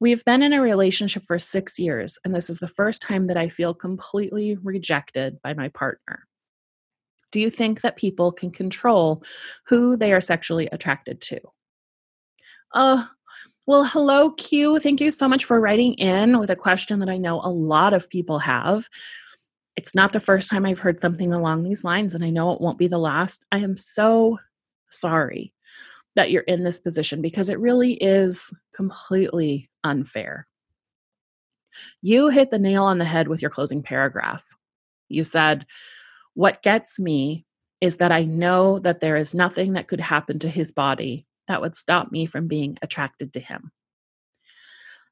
We've 0.00 0.24
been 0.24 0.42
in 0.42 0.52
a 0.52 0.60
relationship 0.60 1.24
for 1.24 1.38
six 1.38 1.78
years, 1.78 2.18
and 2.24 2.34
this 2.34 2.50
is 2.50 2.58
the 2.58 2.68
first 2.68 3.00
time 3.00 3.28
that 3.28 3.36
I 3.36 3.48
feel 3.48 3.72
completely 3.72 4.58
rejected 4.62 5.40
by 5.42 5.54
my 5.54 5.68
partner. 5.68 6.26
Do 7.32 7.40
you 7.40 7.50
think 7.50 7.80
that 7.80 7.96
people 7.96 8.30
can 8.30 8.50
control 8.50 9.22
who 9.66 9.96
they 9.96 10.12
are 10.12 10.20
sexually 10.20 10.68
attracted 10.70 11.20
to? 11.22 11.40
Uh, 12.72 13.06
well, 13.66 13.84
hello, 13.84 14.30
Q. 14.32 14.78
Thank 14.78 15.00
you 15.00 15.10
so 15.10 15.26
much 15.26 15.44
for 15.44 15.60
writing 15.60 15.94
in 15.94 16.38
with 16.38 16.50
a 16.50 16.56
question 16.56 16.98
that 17.00 17.08
I 17.08 17.16
know 17.16 17.40
a 17.40 17.48
lot 17.50 17.94
of 17.94 18.10
people 18.10 18.38
have. 18.40 18.88
It's 19.76 19.94
not 19.94 20.12
the 20.12 20.20
first 20.20 20.50
time 20.50 20.66
I've 20.66 20.78
heard 20.78 21.00
something 21.00 21.32
along 21.32 21.62
these 21.62 21.82
lines, 21.82 22.14
and 22.14 22.22
I 22.22 22.30
know 22.30 22.52
it 22.52 22.60
won't 22.60 22.78
be 22.78 22.88
the 22.88 22.98
last. 22.98 23.44
I 23.50 23.58
am 23.58 23.76
so 23.76 24.38
sorry 24.90 25.52
that 26.14 26.30
you're 26.30 26.42
in 26.42 26.62
this 26.62 26.78
position 26.78 27.22
because 27.22 27.48
it 27.48 27.58
really 27.58 27.94
is 27.94 28.54
completely 28.74 29.70
unfair. 29.82 30.46
You 32.02 32.28
hit 32.28 32.50
the 32.50 32.58
nail 32.58 32.84
on 32.84 32.98
the 32.98 33.04
head 33.04 33.28
with 33.28 33.42
your 33.42 33.50
closing 33.50 33.82
paragraph. 33.82 34.54
You 35.08 35.24
said, 35.24 35.66
What 36.34 36.62
gets 36.62 37.00
me 37.00 37.46
is 37.80 37.96
that 37.96 38.12
I 38.12 38.24
know 38.24 38.78
that 38.78 39.00
there 39.00 39.16
is 39.16 39.34
nothing 39.34 39.72
that 39.72 39.88
could 39.88 40.00
happen 40.00 40.38
to 40.40 40.48
his 40.48 40.70
body 40.70 41.26
that 41.48 41.60
would 41.60 41.74
stop 41.74 42.10
me 42.10 42.26
from 42.26 42.48
being 42.48 42.78
attracted 42.82 43.32
to 43.32 43.40
him. 43.40 43.70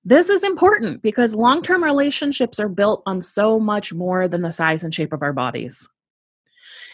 This 0.05 0.29
is 0.29 0.43
important 0.43 1.03
because 1.03 1.35
long 1.35 1.63
term 1.63 1.85
relationships 1.85 2.59
are 2.59 2.69
built 2.69 3.03
on 3.07 3.21
so 3.21 3.61
much 3.61 3.93
more 3.93 4.27
than 4.27 4.43
the 4.43 4.51
size 4.51 4.83
and 4.83 4.93
shape 4.93 5.13
of 5.13 5.23
our 5.23 5.33
bodies. 5.33 5.89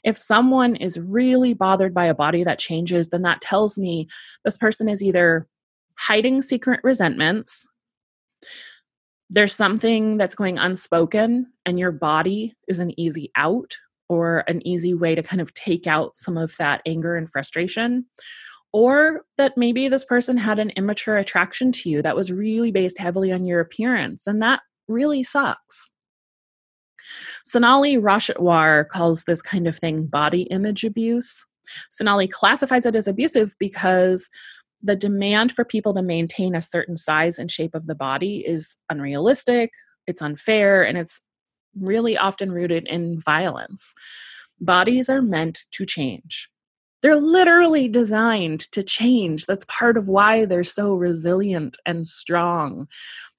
If 0.05 0.17
someone 0.17 0.77
is 0.77 1.01
really 1.01 1.55
bothered 1.55 1.95
by 1.95 2.07
a 2.07 2.15
body 2.15 2.45
that 2.45 2.59
changes, 2.59 3.09
then 3.09 3.23
that 3.23 3.41
tells 3.41 3.79
me 3.79 4.09
this 4.45 4.57
person 4.57 4.89
is 4.89 5.03
either 5.03 5.49
hiding 5.99 6.43
secret 6.43 6.81
resentments, 6.85 7.69
there's 9.31 9.55
something 9.55 10.17
that's 10.17 10.35
going 10.35 10.59
unspoken, 10.59 11.53
and 11.67 11.79
your 11.79 11.93
body 11.93 12.55
is 12.67 12.81
an 12.81 12.99
easy 12.99 13.31
out 13.37 13.77
or 14.09 14.45
an 14.47 14.67
easy 14.67 14.95
way 14.95 15.15
to 15.15 15.23
kind 15.23 15.43
of 15.43 15.53
take 15.53 15.87
out 15.87 16.17
some 16.17 16.39
of 16.39 16.57
that 16.57 16.81
anger 16.87 17.15
and 17.15 17.29
frustration 17.29 18.07
or 18.73 19.23
that 19.37 19.57
maybe 19.57 19.89
this 19.89 20.05
person 20.05 20.37
had 20.37 20.59
an 20.59 20.71
immature 20.71 21.17
attraction 21.17 21.73
to 21.73 21.89
you 21.89 22.03
that 22.03 22.17
was 22.17 22.33
really 22.33 22.71
based 22.71 22.99
heavily 22.99 23.33
on 23.33 23.45
your 23.45 23.61
appearance, 23.61 24.27
and 24.27 24.43
that 24.43 24.61
really 24.89 25.23
sucks. 25.23 25.91
Sonalee 27.47 27.99
Rashatwar 27.99 28.89
calls 28.89 29.25
this 29.25 29.41
kind 29.41 29.67
of 29.67 29.77
thing 29.77 30.07
body 30.07 30.43
image 30.43 30.85
abuse. 30.85 31.47
Sonali 31.91 32.29
classifies 32.29 32.87
it 32.87 32.97
as 32.97 33.09
abusive 33.09 33.55
because 33.59 34.29
the 34.83 34.97
demand 34.97 35.53
for 35.53 35.65
people 35.65 35.93
to 35.95 36.03
maintain 36.03 36.55
a 36.55 36.63
certain 36.63 36.97
size 36.97 37.39
and 37.39 37.51
shape 37.51 37.75
of 37.75 37.87
the 37.87 37.95
body 37.95 38.45
is 38.47 38.77
unrealistic, 38.91 39.71
it's 40.07 40.23
unfair, 40.23 40.87
and 40.87 40.97
it's 40.97 41.23
really 41.79 42.17
often 42.17 42.53
rooted 42.53 42.87
in 42.89 43.19
violence. 43.21 43.95
Bodies 44.61 45.09
are 45.09 45.23
meant 45.23 45.65
to 45.73 45.85
change. 45.85 46.49
They're 47.03 47.17
literally 47.17 47.89
designed 47.89 48.61
to 48.73 48.83
change. 48.83 49.47
That's 49.47 49.65
part 49.67 49.97
of 49.97 50.09
why 50.09 50.45
they're 50.45 50.65
so 50.65 50.95
resilient 50.95 51.77
and 51.87 52.07
strong. 52.07 52.89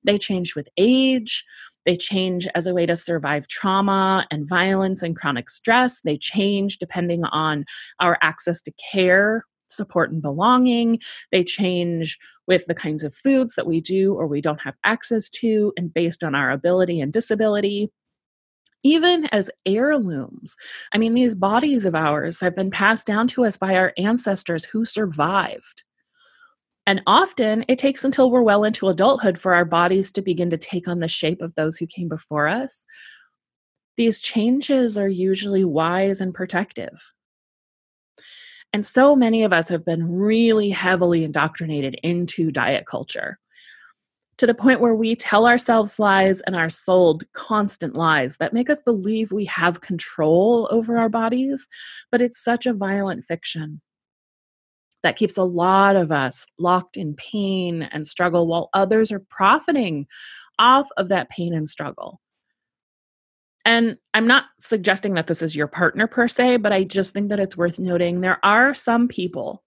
They 0.03 0.17
change 0.17 0.55
with 0.55 0.69
age. 0.77 1.43
They 1.85 1.97
change 1.97 2.47
as 2.55 2.67
a 2.67 2.73
way 2.73 2.85
to 2.85 2.95
survive 2.95 3.47
trauma 3.47 4.25
and 4.31 4.47
violence 4.47 5.03
and 5.03 5.15
chronic 5.15 5.49
stress. 5.49 6.01
They 6.01 6.17
change 6.17 6.77
depending 6.77 7.25
on 7.25 7.65
our 7.99 8.17
access 8.21 8.61
to 8.63 8.71
care, 8.91 9.45
support, 9.69 10.11
and 10.11 10.21
belonging. 10.21 10.99
They 11.31 11.43
change 11.43 12.17
with 12.47 12.65
the 12.65 12.75
kinds 12.75 13.03
of 13.03 13.13
foods 13.13 13.55
that 13.55 13.67
we 13.67 13.81
do 13.81 14.13
or 14.13 14.27
we 14.27 14.41
don't 14.41 14.61
have 14.61 14.75
access 14.83 15.29
to, 15.29 15.73
and 15.77 15.93
based 15.93 16.23
on 16.23 16.35
our 16.35 16.51
ability 16.51 17.01
and 17.01 17.11
disability 17.11 17.89
even 18.83 19.25
as 19.31 19.51
heirlooms. 19.65 20.55
I 20.93 20.97
mean, 20.97 21.13
these 21.13 21.35
bodies 21.35 21.85
of 21.85 21.95
ours 21.95 22.39
have 22.39 22.55
been 22.55 22.71
passed 22.71 23.07
down 23.07 23.27
to 23.29 23.45
us 23.45 23.57
by 23.57 23.75
our 23.75 23.93
ancestors 23.97 24.65
who 24.65 24.85
survived. 24.85 25.83
And 26.87 27.01
often 27.05 27.65
it 27.67 27.77
takes 27.77 28.03
until 28.03 28.31
we're 28.31 28.41
well 28.41 28.63
into 28.63 28.87
adulthood 28.87 29.37
for 29.37 29.53
our 29.53 29.65
bodies 29.65 30.11
to 30.13 30.21
begin 30.21 30.49
to 30.49 30.57
take 30.57 30.87
on 30.87 30.99
the 30.99 31.07
shape 31.07 31.41
of 31.41 31.55
those 31.55 31.77
who 31.77 31.85
came 31.85 32.07
before 32.07 32.47
us. 32.47 32.85
These 33.95 34.19
changes 34.19 34.97
are 34.97 35.09
usually 35.09 35.63
wise 35.63 36.21
and 36.21 36.33
protective. 36.33 37.11
And 38.71 38.85
so 38.85 39.15
many 39.15 39.43
of 39.43 39.51
us 39.51 39.67
have 39.69 39.83
been 39.83 40.11
really 40.11 40.69
heavily 40.69 41.23
indoctrinated 41.23 41.99
into 42.01 42.51
diet 42.51 42.85
culture 42.85 43.39
to 44.39 44.47
the 44.47 44.53
point 44.53 44.79
where 44.79 44.95
we 44.95 45.15
tell 45.15 45.45
ourselves 45.45 45.99
lies 45.99 46.39
and 46.41 46.55
are 46.55 46.69
sold 46.69 47.25
constant 47.33 47.93
lies 47.93 48.37
that 48.37 48.53
make 48.53 48.69
us 48.69 48.81
believe 48.81 49.31
we 49.31 49.45
have 49.45 49.81
control 49.81 50.67
over 50.71 50.97
our 50.97 51.09
bodies, 51.09 51.67
but 52.09 52.21
it's 52.21 52.41
such 52.41 52.65
a 52.65 52.73
violent 52.73 53.25
fiction 53.25 53.81
that 55.03 55.17
keeps 55.17 55.37
a 55.37 55.43
lot 55.43 55.97
of 55.97 56.11
us 56.11 56.45
locked 56.57 56.95
in 56.95 57.15
pain 57.15 57.83
and 57.83 58.07
struggle 58.07 58.47
while 58.47 58.69
others 58.73 59.11
are 59.11 59.23
profiting 59.29 60.07
off 60.57 60.87
of 60.95 61.09
that 61.09 61.29
pain 61.29 61.53
and 61.53 61.67
struggle. 61.67 62.21
And 63.65 63.97
I'm 64.13 64.25
not 64.27 64.45
suggesting 64.59 65.15
that 65.15 65.27
this 65.27 65.41
is 65.41 65.55
your 65.55 65.67
partner 65.67 66.07
per 66.07 66.29
se, 66.29 66.57
but 66.57 66.71
I 66.71 66.85
just 66.85 67.13
think 67.13 67.29
that 67.29 67.39
it's 67.39 67.57
worth 67.57 67.77
noting 67.77 68.21
there 68.21 68.39
are 68.43 68.73
some 68.73 69.09
people 69.09 69.63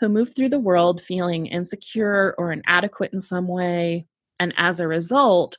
who 0.00 0.08
move 0.08 0.34
through 0.34 0.48
the 0.48 0.60
world 0.60 1.00
feeling 1.00 1.46
insecure 1.46 2.34
or 2.38 2.52
inadequate 2.52 3.12
in 3.12 3.20
some 3.20 3.48
way. 3.48 4.06
And 4.40 4.54
as 4.56 4.80
a 4.80 4.88
result, 4.88 5.58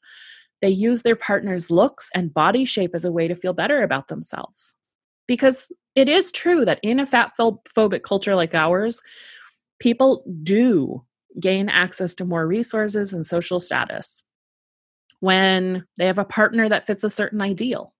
they 0.61 0.69
use 0.69 1.03
their 1.03 1.15
partner's 1.15 1.69
looks 1.69 2.09
and 2.13 2.33
body 2.33 2.65
shape 2.65 2.91
as 2.93 3.05
a 3.05 3.11
way 3.11 3.27
to 3.27 3.35
feel 3.35 3.53
better 3.53 3.81
about 3.81 4.07
themselves. 4.07 4.75
Because 5.27 5.71
it 5.95 6.09
is 6.09 6.31
true 6.31 6.65
that 6.65 6.79
in 6.83 6.99
a 6.99 7.05
fat 7.05 7.31
phobic 7.37 8.03
culture 8.03 8.35
like 8.35 8.55
ours, 8.55 9.01
people 9.79 10.23
do 10.43 11.03
gain 11.39 11.69
access 11.69 12.15
to 12.15 12.25
more 12.25 12.47
resources 12.47 13.13
and 13.13 13.25
social 13.25 13.59
status 13.59 14.23
when 15.19 15.85
they 15.97 16.05
have 16.05 16.17
a 16.17 16.25
partner 16.25 16.69
that 16.69 16.87
fits 16.87 17.03
a 17.03 17.09
certain 17.09 17.41
ideal. 17.41 17.93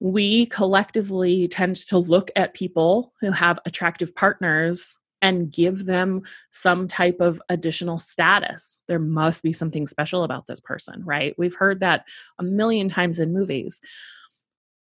We 0.00 0.46
collectively 0.46 1.48
tend 1.48 1.76
to 1.88 1.98
look 1.98 2.30
at 2.36 2.54
people 2.54 3.12
who 3.20 3.30
have 3.30 3.58
attractive 3.66 4.14
partners 4.14 4.98
and 5.22 5.52
give 5.52 5.86
them 5.86 6.22
some 6.50 6.86
type 6.86 7.20
of 7.20 7.40
additional 7.48 7.98
status. 7.98 8.82
There 8.86 8.98
must 8.98 9.42
be 9.42 9.52
something 9.52 9.86
special 9.86 10.24
about 10.24 10.46
this 10.46 10.60
person, 10.60 11.02
right? 11.04 11.34
We've 11.38 11.56
heard 11.56 11.80
that 11.80 12.08
a 12.38 12.42
million 12.44 12.88
times 12.88 13.18
in 13.18 13.32
movies. 13.32 13.80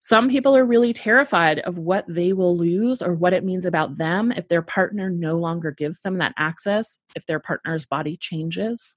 Some 0.00 0.28
people 0.28 0.54
are 0.54 0.66
really 0.66 0.92
terrified 0.92 1.60
of 1.60 1.78
what 1.78 2.04
they 2.06 2.34
will 2.34 2.56
lose 2.56 3.00
or 3.00 3.14
what 3.14 3.32
it 3.32 3.44
means 3.44 3.64
about 3.64 3.96
them 3.96 4.32
if 4.32 4.48
their 4.48 4.60
partner 4.60 5.08
no 5.08 5.38
longer 5.38 5.70
gives 5.70 6.00
them 6.00 6.18
that 6.18 6.34
access, 6.36 6.98
if 7.16 7.24
their 7.24 7.40
partner's 7.40 7.86
body 7.86 8.16
changes. 8.18 8.96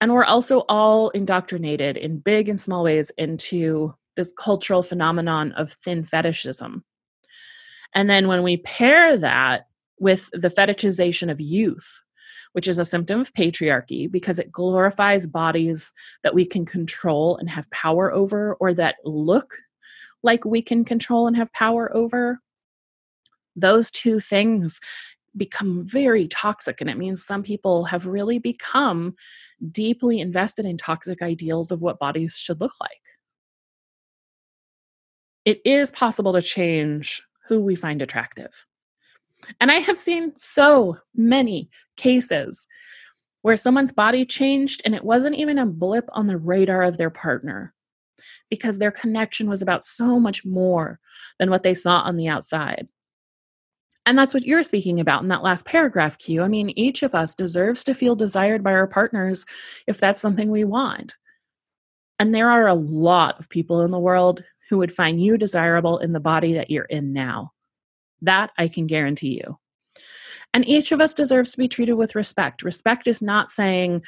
And 0.00 0.12
we're 0.12 0.24
also 0.24 0.60
all 0.68 1.08
indoctrinated 1.10 1.96
in 1.96 2.20
big 2.20 2.48
and 2.48 2.60
small 2.60 2.84
ways 2.84 3.10
into 3.18 3.94
this 4.14 4.32
cultural 4.36 4.82
phenomenon 4.82 5.52
of 5.52 5.72
thin 5.72 6.04
fetishism. 6.04 6.84
And 7.94 8.08
then 8.08 8.28
when 8.28 8.42
we 8.42 8.58
pair 8.58 9.16
that 9.16 9.67
with 10.00 10.30
the 10.32 10.48
fetishization 10.48 11.30
of 11.30 11.40
youth, 11.40 12.02
which 12.52 12.68
is 12.68 12.78
a 12.78 12.84
symptom 12.84 13.20
of 13.20 13.32
patriarchy 13.34 14.10
because 14.10 14.38
it 14.38 14.52
glorifies 14.52 15.26
bodies 15.26 15.92
that 16.22 16.34
we 16.34 16.44
can 16.46 16.64
control 16.64 17.36
and 17.36 17.50
have 17.50 17.70
power 17.70 18.12
over 18.12 18.54
or 18.60 18.74
that 18.74 18.96
look 19.04 19.54
like 20.22 20.44
we 20.44 20.62
can 20.62 20.84
control 20.84 21.26
and 21.26 21.36
have 21.36 21.52
power 21.52 21.94
over. 21.94 22.40
Those 23.54 23.90
two 23.90 24.20
things 24.20 24.80
become 25.36 25.86
very 25.86 26.26
toxic. 26.26 26.80
And 26.80 26.90
it 26.90 26.98
means 26.98 27.24
some 27.24 27.42
people 27.42 27.84
have 27.84 28.06
really 28.06 28.38
become 28.38 29.14
deeply 29.70 30.20
invested 30.20 30.64
in 30.64 30.76
toxic 30.76 31.22
ideals 31.22 31.70
of 31.70 31.80
what 31.80 31.98
bodies 31.98 32.36
should 32.36 32.60
look 32.60 32.74
like. 32.80 32.90
It 35.44 35.60
is 35.64 35.90
possible 35.90 36.32
to 36.34 36.42
change 36.42 37.22
who 37.46 37.60
we 37.60 37.74
find 37.74 38.02
attractive. 38.02 38.66
And 39.60 39.70
I 39.70 39.76
have 39.76 39.98
seen 39.98 40.34
so 40.36 40.98
many 41.14 41.70
cases 41.96 42.66
where 43.42 43.56
someone's 43.56 43.92
body 43.92 44.24
changed 44.24 44.82
and 44.84 44.94
it 44.94 45.04
wasn't 45.04 45.36
even 45.36 45.58
a 45.58 45.66
blip 45.66 46.08
on 46.12 46.26
the 46.26 46.36
radar 46.36 46.82
of 46.82 46.98
their 46.98 47.10
partner 47.10 47.74
because 48.50 48.78
their 48.78 48.90
connection 48.90 49.48
was 49.48 49.62
about 49.62 49.84
so 49.84 50.18
much 50.18 50.44
more 50.44 50.98
than 51.38 51.50
what 51.50 51.62
they 51.62 51.74
saw 51.74 52.00
on 52.00 52.16
the 52.16 52.28
outside. 52.28 52.88
And 54.06 54.16
that's 54.16 54.32
what 54.32 54.46
you're 54.46 54.62
speaking 54.62 55.00
about 55.00 55.22
in 55.22 55.28
that 55.28 55.42
last 55.42 55.66
paragraph, 55.66 56.16
Q. 56.18 56.42
I 56.42 56.48
mean, 56.48 56.70
each 56.70 57.02
of 57.02 57.14
us 57.14 57.34
deserves 57.34 57.84
to 57.84 57.94
feel 57.94 58.16
desired 58.16 58.62
by 58.64 58.72
our 58.72 58.86
partners 58.86 59.44
if 59.86 59.98
that's 59.98 60.20
something 60.20 60.50
we 60.50 60.64
want. 60.64 61.16
And 62.18 62.34
there 62.34 62.48
are 62.50 62.66
a 62.66 62.74
lot 62.74 63.38
of 63.38 63.50
people 63.50 63.82
in 63.82 63.90
the 63.90 63.98
world 63.98 64.42
who 64.70 64.78
would 64.78 64.92
find 64.92 65.20
you 65.20 65.36
desirable 65.36 65.98
in 65.98 66.12
the 66.12 66.20
body 66.20 66.54
that 66.54 66.70
you're 66.70 66.84
in 66.84 67.12
now. 67.12 67.52
That 68.22 68.50
I 68.58 68.68
can 68.68 68.86
guarantee 68.86 69.40
you. 69.44 69.58
And 70.54 70.66
each 70.66 70.92
of 70.92 71.00
us 71.00 71.14
deserves 71.14 71.52
to 71.52 71.58
be 71.58 71.68
treated 71.68 71.94
with 71.94 72.14
respect. 72.14 72.62
Respect 72.62 73.06
is 73.06 73.20
not 73.20 73.50
saying, 73.50 74.00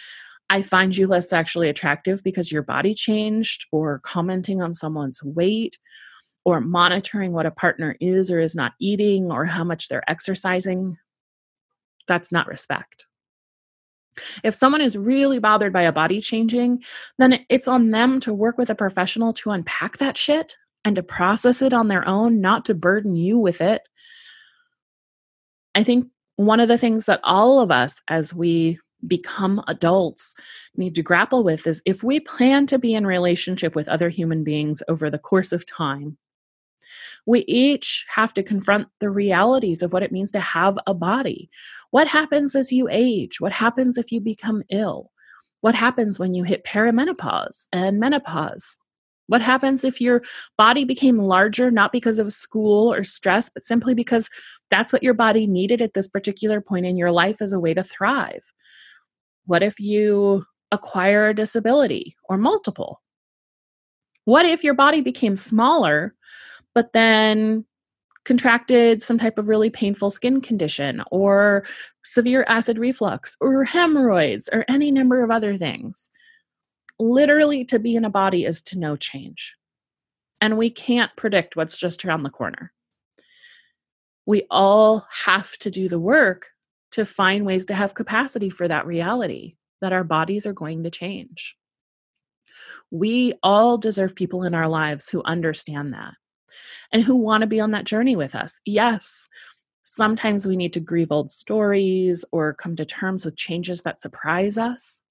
I 0.49 0.63
find 0.63 0.97
you 0.97 1.07
less 1.07 1.29
sexually 1.31 1.69
attractive 1.69 2.23
because 2.25 2.51
your 2.51 2.63
body 2.63 2.95
changed, 2.95 3.67
or 3.71 4.01
commenting 4.01 4.61
on 4.61 4.75
someone's 4.75 5.23
weight, 5.23 5.79
or 6.45 6.61
monitoring 6.61 7.33
what 7.33 7.47
a 7.47 7.51
partner 7.51 7.97
is 8.01 8.31
or 8.31 8.39
is 8.41 8.57
not 8.57 8.73
eating, 8.81 9.31
or 9.31 9.45
how 9.45 9.63
much 9.63 9.89
they're 9.89 10.09
exercising. 10.11 10.97
That's 12.09 12.33
not 12.33 12.49
respect. 12.49 13.07
If 14.43 14.55
someone 14.55 14.81
is 14.81 14.99
really 14.99 15.39
bothered 15.39 15.73
by 15.73 15.83
a 15.83 15.93
body 15.93 16.21
changing, 16.21 16.83
then 17.19 17.45
it's 17.49 17.69
on 17.69 17.91
them 17.91 18.19
to 18.21 18.35
work 18.35 18.59
with 18.59 18.71
a 18.71 18.75
professional 18.75 19.33
to 19.35 19.51
unpack 19.51 19.99
that 19.99 20.17
shit 20.17 20.57
and 20.85 20.97
to 20.97 21.03
process 21.03 21.63
it 21.63 21.73
on 21.73 21.89
their 21.89 22.07
own, 22.09 22.41
not 22.41 22.65
to 22.67 22.75
burden 22.75 23.17
you 23.17 23.39
with 23.39 23.61
it. 23.61 23.83
I 25.75 25.83
think 25.83 26.09
one 26.37 26.61
of 26.61 26.69
the 26.69 26.79
things 26.79 27.07
that 27.07 27.21
all 27.23 27.61
of 27.61 27.71
us, 27.71 28.01
as 28.09 28.35
we 28.35 28.79
become 29.07 29.63
adults, 29.69 30.35
need 30.77 30.95
to 30.95 31.03
grapple 31.03 31.45
with 31.45 31.67
is 31.67 31.83
if 31.87 32.03
we 32.03 32.21
plan 32.21 32.67
to 32.67 32.79
be 32.79 32.95
in 32.95 33.07
relationship 33.07 33.75
with 33.77 33.89
other 33.89 34.09
human 34.09 34.43
beings 34.43 34.83
over 34.89 35.11
the 35.11 35.19
course 35.19 35.53
of 35.53 35.67
time, 35.67 36.17
we 37.27 37.45
each 37.47 38.07
have 38.09 38.35
to 38.35 38.43
confront 38.43 38.89
the 38.99 39.11
realities 39.11 39.83
of 39.83 39.93
what 39.93 40.03
it 40.03 40.13
means 40.13 40.33
to 40.33 40.41
have 40.41 40.79
a 40.87 40.95
body. 40.95 41.51
What 41.91 42.09
happens 42.09 42.57
as 42.57 42.73
you 42.73 42.89
age? 42.91 43.41
What 43.41 43.53
happens 43.53 43.97
if 43.97 44.11
you 44.11 44.21
become 44.21 44.63
ill? 44.71 45.13
What 45.61 45.75
happens 45.75 46.19
when 46.19 46.33
you 46.33 46.43
hit 46.43 46.65
perimenopause 46.65 47.69
and 47.73 48.01
menopause? 48.01 48.80
What 49.31 49.43
happens 49.43 49.85
if 49.85 50.01
your 50.01 50.23
body 50.59 50.83
became 50.83 51.17
larger, 51.17 51.71
not 51.71 51.93
because 51.93 52.19
of 52.19 52.33
school 52.33 52.93
or 52.93 53.05
stress, 53.05 53.49
but 53.49 53.63
simply 53.63 53.95
because 53.95 54.29
that's 54.71 54.93
what 54.93 55.05
your 55.05 55.15
body 55.15 55.47
needed 55.47 55.81
at 55.81 55.95
this 55.95 56.09
particular 56.09 56.61
point 56.61 56.85
in 56.85 56.97
your 56.97 57.13
life 57.13 57.41
as 57.41 57.53
a 57.53 57.61
way 57.61 57.73
to 57.73 57.85
thrive? 57.85 58.53
What 59.47 59.63
if 59.63 59.79
you 59.79 60.45
acquire 60.73 61.29
a 61.29 61.35
disability 61.35 62.17
or 62.29 62.39
multiple? 62.39 63.03
What 64.25 64.47
if 64.47 64.65
your 64.65 64.75
body 64.75 65.01
became 65.01 65.37
smaller, 65.37 66.13
but 66.75 66.93
then 66.93 67.65
contracted 68.25 69.01
some 69.01 69.17
type 69.17 69.39
of 69.39 69.49
really 69.49 69.71
painful 69.71 70.11
skin 70.11 70.41
condition 70.41 71.05
or 71.13 71.65
severe 72.03 72.45
acid 72.49 72.79
reflux 72.79 73.37
or 73.41 73.63
hemorrhoids 73.63 74.51
or 74.53 74.65
any 74.67 74.91
number 74.91 75.23
of 75.23 75.31
other 75.31 75.57
things? 75.57 76.11
Literally 77.01 77.65
to 77.65 77.79
be 77.79 77.97
in 77.97 78.05
a 78.05 78.11
body 78.11 78.45
is 78.45 78.63
to 78.63 78.79
know 78.79 78.97
change. 78.97 79.57
And 80.41 80.57
we 80.57 80.71
can't 80.71 81.15
predict 81.17 81.57
what's 81.57 81.79
just 81.79 82.05
around 82.05 82.23
the 82.23 82.31
corner. 82.31 82.73
We 84.27 84.47
all 84.51 85.07
have 85.25 85.57
to 85.59 85.71
do 85.71 85.89
the 85.89 85.99
work 85.99 86.49
to 86.93 87.05
find 87.05 87.47
ways 87.47 87.65
to 87.67 87.75
have 87.75 87.95
capacity 87.95 88.51
for 88.51 88.69
that 88.69 88.87
reality 88.87 89.57
that 89.81 89.93
our 89.93 90.05
bodies 90.05 90.47
are 90.47 90.53
going 90.53 90.83
to 90.83 90.91
change. 90.91 91.57
We 92.91 93.35
all 93.43 93.79
deserve 93.79 94.15
people 94.15 94.43
in 94.43 94.55
our 94.55 94.69
lives 94.69 95.09
who 95.09 95.23
understand 95.25 95.95
that 95.95 96.15
and 96.93 97.03
who 97.03 97.17
want 97.17 97.43
to 97.43 97.47
be 97.47 97.61
on 97.61 97.71
that 97.71 97.87
journey 97.87 98.17
with 98.17 98.35
us. 98.35 98.61
Yes, 98.67 99.29
sometimes 99.83 100.47
we 100.47 100.57
need 100.57 100.73
to 100.75 100.81
grieve 100.81 101.13
old 101.13 101.31
stories 101.31 102.25
or 102.33 102.55
come 102.55 102.77
to 102.77 102.85
terms 102.85 103.25
with 103.25 103.37
changes 103.37 103.83
that 103.83 104.01
surprise 104.01 104.59
us. 104.59 105.03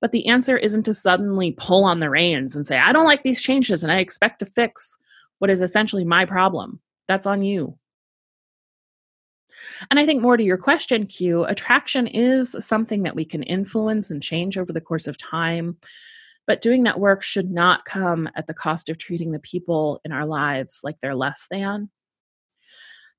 But 0.00 0.12
the 0.12 0.26
answer 0.28 0.56
isn't 0.56 0.84
to 0.84 0.94
suddenly 0.94 1.52
pull 1.52 1.84
on 1.84 2.00
the 2.00 2.10
reins 2.10 2.54
and 2.54 2.66
say, 2.66 2.78
I 2.78 2.92
don't 2.92 3.06
like 3.06 3.22
these 3.22 3.42
changes 3.42 3.82
and 3.82 3.92
I 3.92 3.98
expect 3.98 4.38
to 4.40 4.46
fix 4.46 4.96
what 5.38 5.50
is 5.50 5.60
essentially 5.60 6.04
my 6.04 6.24
problem. 6.24 6.80
That's 7.08 7.26
on 7.26 7.42
you. 7.42 7.78
And 9.90 9.98
I 9.98 10.06
think 10.06 10.22
more 10.22 10.36
to 10.36 10.42
your 10.42 10.56
question, 10.56 11.06
Q, 11.06 11.44
attraction 11.44 12.06
is 12.06 12.56
something 12.60 13.02
that 13.02 13.16
we 13.16 13.24
can 13.24 13.42
influence 13.42 14.10
and 14.10 14.22
change 14.22 14.56
over 14.56 14.72
the 14.72 14.80
course 14.80 15.06
of 15.06 15.16
time. 15.16 15.76
But 16.46 16.60
doing 16.60 16.84
that 16.84 17.00
work 17.00 17.22
should 17.22 17.50
not 17.50 17.84
come 17.84 18.28
at 18.36 18.46
the 18.46 18.54
cost 18.54 18.88
of 18.88 18.98
treating 18.98 19.32
the 19.32 19.38
people 19.40 20.00
in 20.04 20.12
our 20.12 20.26
lives 20.26 20.80
like 20.84 21.00
they're 21.00 21.14
less 21.14 21.46
than. 21.50 21.90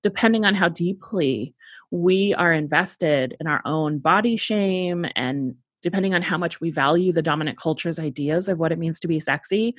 Depending 0.01 0.45
on 0.45 0.55
how 0.55 0.69
deeply 0.69 1.53
we 1.91 2.33
are 2.33 2.53
invested 2.53 3.35
in 3.39 3.47
our 3.47 3.61
own 3.65 3.99
body 3.99 4.37
shame 4.37 5.05
and 5.15 5.55
depending 5.81 6.13
on 6.13 6.21
how 6.21 6.37
much 6.37 6.59
we 6.61 6.71
value 6.71 7.11
the 7.11 7.21
dominant 7.21 7.57
culture's 7.57 7.99
ideas 7.99 8.49
of 8.49 8.59
what 8.59 8.71
it 8.71 8.79
means 8.79 8.99
to 8.99 9.07
be 9.07 9.19
sexy, 9.19 9.75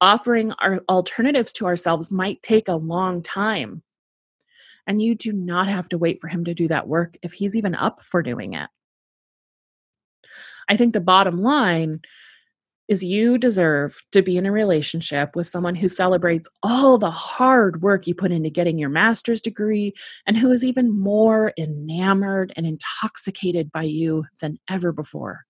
offering 0.00 0.52
our 0.60 0.80
alternatives 0.88 1.52
to 1.52 1.66
ourselves 1.66 2.10
might 2.10 2.42
take 2.42 2.68
a 2.68 2.76
long 2.76 3.22
time. 3.22 3.82
And 4.86 5.00
you 5.00 5.14
do 5.14 5.32
not 5.32 5.68
have 5.68 5.88
to 5.90 5.98
wait 5.98 6.20
for 6.20 6.28
him 6.28 6.44
to 6.44 6.54
do 6.54 6.68
that 6.68 6.88
work 6.88 7.16
if 7.22 7.32
he's 7.32 7.56
even 7.56 7.74
up 7.74 8.02
for 8.02 8.22
doing 8.22 8.52
it. 8.54 8.68
I 10.68 10.76
think 10.76 10.92
the 10.92 11.00
bottom 11.00 11.42
line 11.42 12.00
is 12.88 13.04
you 13.04 13.38
deserve 13.38 14.02
to 14.12 14.22
be 14.22 14.36
in 14.36 14.46
a 14.46 14.52
relationship 14.52 15.34
with 15.34 15.46
someone 15.46 15.74
who 15.74 15.88
celebrates 15.88 16.48
all 16.62 16.98
the 16.98 17.10
hard 17.10 17.82
work 17.82 18.06
you 18.06 18.14
put 18.14 18.32
into 18.32 18.50
getting 18.50 18.78
your 18.78 18.90
master's 18.90 19.40
degree 19.40 19.92
and 20.26 20.36
who 20.36 20.50
is 20.50 20.64
even 20.64 20.98
more 20.98 21.52
enamored 21.58 22.52
and 22.56 22.66
intoxicated 22.66 23.72
by 23.72 23.82
you 23.82 24.24
than 24.40 24.58
ever 24.68 24.92
before. 24.92 25.44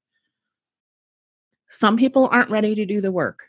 Some 1.68 1.96
people 1.96 2.28
aren't 2.30 2.50
ready 2.50 2.74
to 2.76 2.86
do 2.86 3.00
the 3.00 3.10
work 3.10 3.48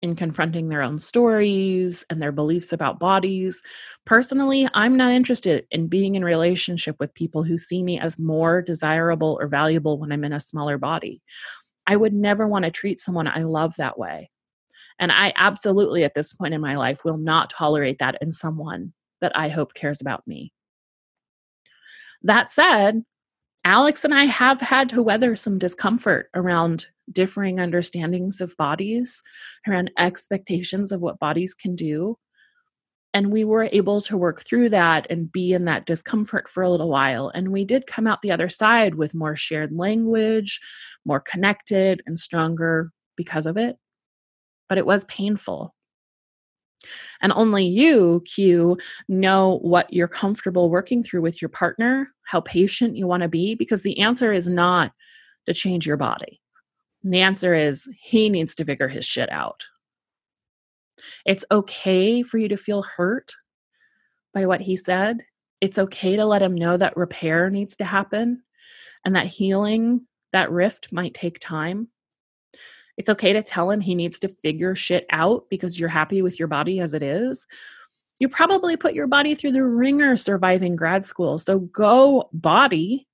in 0.00 0.14
confronting 0.14 0.68
their 0.68 0.82
own 0.82 0.98
stories 0.98 2.04
and 2.10 2.20
their 2.20 2.30
beliefs 2.30 2.72
about 2.74 3.00
bodies. 3.00 3.62
Personally, 4.04 4.68
I'm 4.74 4.98
not 4.98 5.12
interested 5.12 5.66
in 5.70 5.88
being 5.88 6.14
in 6.14 6.22
relationship 6.22 6.96
with 7.00 7.14
people 7.14 7.42
who 7.42 7.56
see 7.56 7.82
me 7.82 7.98
as 7.98 8.18
more 8.18 8.60
desirable 8.60 9.38
or 9.40 9.48
valuable 9.48 9.98
when 9.98 10.12
I'm 10.12 10.22
in 10.22 10.34
a 10.34 10.40
smaller 10.40 10.76
body. 10.76 11.22
I 11.86 11.96
would 11.96 12.12
never 12.14 12.48
want 12.48 12.64
to 12.64 12.70
treat 12.70 12.98
someone 12.98 13.26
I 13.26 13.42
love 13.42 13.76
that 13.76 13.98
way. 13.98 14.30
And 14.98 15.10
I 15.10 15.32
absolutely, 15.36 16.04
at 16.04 16.14
this 16.14 16.34
point 16.34 16.54
in 16.54 16.60
my 16.60 16.76
life, 16.76 17.04
will 17.04 17.18
not 17.18 17.50
tolerate 17.50 17.98
that 17.98 18.18
in 18.20 18.32
someone 18.32 18.92
that 19.20 19.36
I 19.36 19.48
hope 19.48 19.74
cares 19.74 20.00
about 20.00 20.26
me. 20.26 20.52
That 22.22 22.48
said, 22.48 23.02
Alex 23.64 24.04
and 24.04 24.14
I 24.14 24.24
have 24.24 24.60
had 24.60 24.88
to 24.90 25.02
weather 25.02 25.36
some 25.36 25.58
discomfort 25.58 26.28
around 26.34 26.86
differing 27.10 27.58
understandings 27.60 28.40
of 28.40 28.56
bodies, 28.56 29.22
around 29.66 29.90
expectations 29.98 30.92
of 30.92 31.02
what 31.02 31.18
bodies 31.18 31.54
can 31.54 31.74
do. 31.74 32.16
And 33.14 33.32
we 33.32 33.44
were 33.44 33.68
able 33.70 34.00
to 34.02 34.16
work 34.16 34.42
through 34.42 34.70
that 34.70 35.06
and 35.08 35.30
be 35.30 35.52
in 35.52 35.64
that 35.66 35.86
discomfort 35.86 36.48
for 36.48 36.64
a 36.64 36.68
little 36.68 36.90
while. 36.90 37.30
And 37.32 37.50
we 37.50 37.64
did 37.64 37.86
come 37.86 38.08
out 38.08 38.22
the 38.22 38.32
other 38.32 38.48
side 38.48 38.96
with 38.96 39.14
more 39.14 39.36
shared 39.36 39.72
language, 39.72 40.60
more 41.04 41.20
connected 41.20 42.02
and 42.06 42.18
stronger 42.18 42.90
because 43.16 43.46
of 43.46 43.56
it. 43.56 43.76
But 44.68 44.78
it 44.78 44.86
was 44.86 45.04
painful. 45.04 45.74
And 47.22 47.32
only 47.32 47.64
you, 47.64 48.22
Q, 48.26 48.76
know 49.08 49.58
what 49.62 49.92
you're 49.92 50.08
comfortable 50.08 50.68
working 50.68 51.02
through 51.02 51.22
with 51.22 51.40
your 51.40 51.48
partner, 51.48 52.12
how 52.24 52.40
patient 52.40 52.96
you 52.96 53.06
want 53.06 53.22
to 53.22 53.28
be, 53.28 53.54
because 53.54 53.82
the 53.82 54.00
answer 54.00 54.32
is 54.32 54.48
not 54.48 54.92
to 55.46 55.54
change 55.54 55.86
your 55.86 55.96
body. 55.96 56.40
The 57.04 57.20
answer 57.20 57.54
is 57.54 57.88
he 58.00 58.28
needs 58.28 58.54
to 58.56 58.64
figure 58.64 58.88
his 58.88 59.04
shit 59.04 59.30
out. 59.30 59.64
It's 61.26 61.44
okay 61.50 62.22
for 62.22 62.38
you 62.38 62.48
to 62.48 62.56
feel 62.56 62.82
hurt 62.82 63.34
by 64.32 64.46
what 64.46 64.60
he 64.60 64.76
said. 64.76 65.22
It's 65.60 65.78
okay 65.78 66.16
to 66.16 66.24
let 66.24 66.42
him 66.42 66.54
know 66.54 66.76
that 66.76 66.96
repair 66.96 67.50
needs 67.50 67.76
to 67.76 67.84
happen 67.84 68.42
and 69.04 69.16
that 69.16 69.26
healing, 69.26 70.06
that 70.32 70.50
rift 70.50 70.92
might 70.92 71.14
take 71.14 71.38
time. 71.38 71.88
It's 72.96 73.10
okay 73.10 73.32
to 73.32 73.42
tell 73.42 73.70
him 73.70 73.80
he 73.80 73.94
needs 73.94 74.18
to 74.20 74.28
figure 74.28 74.74
shit 74.74 75.06
out 75.10 75.44
because 75.50 75.78
you're 75.78 75.88
happy 75.88 76.22
with 76.22 76.38
your 76.38 76.48
body 76.48 76.80
as 76.80 76.94
it 76.94 77.02
is. 77.02 77.46
You 78.18 78.28
probably 78.28 78.76
put 78.76 78.94
your 78.94 79.08
body 79.08 79.34
through 79.34 79.52
the 79.52 79.64
ringer 79.64 80.16
surviving 80.16 80.76
grad 80.76 81.04
school. 81.04 81.38
So 81.38 81.58
go 81.58 82.28
body 82.32 83.08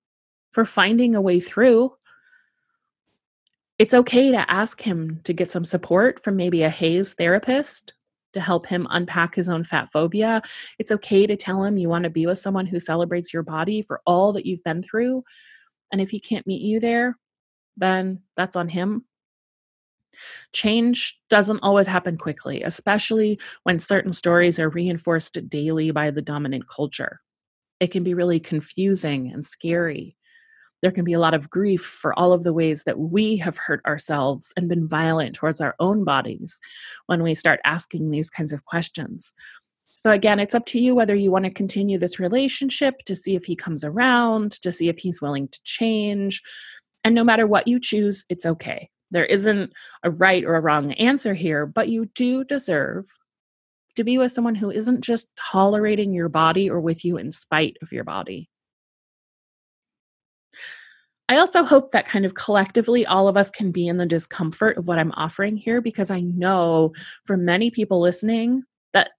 for 0.53 0.65
finding 0.65 1.15
a 1.15 1.21
way 1.21 1.41
through. 1.41 1.93
It's 3.81 3.95
okay 3.95 4.31
to 4.31 4.51
ask 4.51 4.83
him 4.83 5.23
to 5.25 5.33
get 5.33 5.51
some 5.51 5.65
support 5.65 6.23
from 6.23 6.37
maybe 6.37 6.65
a 6.65 6.69
HAES 6.69 7.15
therapist 7.15 7.95
to 8.35 8.41
help 8.43 8.67
him 8.67 8.87
unpack 8.91 9.35
his 9.35 9.49
own 9.49 9.65
fat 9.65 9.89
phobia. 9.91 10.43
It's 10.79 10.93
okay 10.93 11.27
to 11.27 11.35
tell 11.35 11.65
him 11.65 11.79
you 11.79 11.89
want 11.89 12.05
to 12.05 12.11
be 12.11 12.27
with 12.27 12.37
someone 12.37 12.67
who 12.67 12.79
celebrates 12.79 13.33
your 13.33 13.43
body 13.43 13.81
for 13.81 14.03
all 14.05 14.35
that 14.35 14.45
you've 14.45 14.63
been 14.65 14.83
through. 14.83 15.25
And 15.91 15.99
if 15.99 16.11
he 16.11 16.21
can't 16.21 16.47
meet 16.47 16.61
you 16.61 16.79
there, 16.79 17.17
then 17.79 18.21
that's 18.37 18.55
on 18.55 18.69
him. 18.69 19.07
Change 20.53 21.19
doesn't 21.31 21.61
always 21.63 21.87
happen 21.87 22.19
quickly, 22.19 22.63
especially 22.63 23.41
when 23.63 23.79
certain 23.79 24.13
stories 24.13 24.59
are 24.61 24.69
reinforced 24.69 25.49
daily 25.49 25.91
by 25.91 26.11
the 26.11 26.21
dominant 26.21 26.69
culture. 26.69 27.23
It 27.81 27.87
can 27.87 28.05
be 28.05 28.13
really 28.13 28.41
confusing 28.41 29.33
and 29.33 29.43
scary. 29.43 30.19
There 30.83 30.91
can 30.91 31.05
be 31.05 31.13
a 31.13 31.19
lot 31.19 31.35
of 31.35 31.51
grief 31.51 31.83
for 31.83 32.19
all 32.19 32.33
of 32.33 32.43
the 32.43 32.53
ways 32.53 32.85
that 32.85 32.99
we 32.99 33.37
have 33.37 33.59
hurt 33.59 33.85
ourselves 33.85 34.53
and 34.57 34.69
been 34.69 34.89
violent 34.89 35.35
towards 35.35 35.61
our 35.61 35.75
own 35.79 36.05
bodies 36.05 36.61
when 37.07 37.23
we 37.23 37.35
start 37.35 37.61
asking 37.65 38.11
these 38.11 38.31
kinds 38.31 38.53
of 38.53 38.65
questions. 38.65 39.33
So, 39.97 40.11
again, 40.11 40.41
it's 40.41 40.55
up 40.55 40.65
to 40.67 40.81
you 40.81 40.95
whether 40.95 41.15
you 41.15 41.31
want 41.31 41.45
to 41.45 41.51
continue 41.51 41.99
this 41.99 42.19
relationship 42.19 43.03
to 43.05 43.15
see 43.15 43.35
if 43.35 43.45
he 43.45 43.55
comes 43.55 43.85
around, 43.85 44.53
to 44.63 44.73
see 44.73 44.89
if 44.89 44.99
he's 44.99 45.21
willing 45.21 45.49
to 45.49 45.61
change. 45.65 46.43
And 47.05 47.15
no 47.15 47.25
matter 47.25 47.47
what 47.47 47.69
you 47.69 47.79
choose, 47.79 48.25
it's 48.31 48.47
okay. 48.47 48.89
There 49.11 49.27
isn't 49.27 49.73
a 50.03 50.11
right 50.11 50.45
or 50.45 50.57
a 50.57 50.61
wrong 50.61 50.93
answer 50.95 51.35
here, 51.35 51.67
but 51.67 51.89
you 51.89 52.07
do 52.15 52.45
deserve 52.45 53.07
to 53.97 54.05
be 54.05 54.19
with 54.19 54.33
someone 54.33 54.55
who 54.55 54.71
isn't 54.71 55.03
just 55.03 55.35
tolerating 55.37 56.15
your 56.15 56.29
body 56.29 56.71
or 56.71 56.81
with 56.81 57.05
you 57.05 57.17
in 57.19 57.33
spite 57.33 57.77
of 57.83 57.93
your 57.93 58.05
body. 58.05 58.50
I 61.31 61.39
also 61.39 61.63
hope 61.63 61.93
that 61.93 62.07
kind 62.07 62.25
of 62.27 62.35
collectively 62.35 63.07
all 63.07 63.29
of 63.29 63.37
us 63.37 63.53
can 63.53 63.71
be 63.71 63.87
in 63.87 63.99
the 63.99 64.05
discomfort 64.05 64.77
of 64.77 64.89
what 64.89 64.99
I'm 64.99 65.13
offering 65.13 65.57
here 65.57 65.81
because 65.81 66.11
I 66.11 66.23
know 66.23 66.93
for 67.25 67.37
many 67.37 67.71
people 67.71 68.01
listening 68.01 68.65
that 68.95 69.11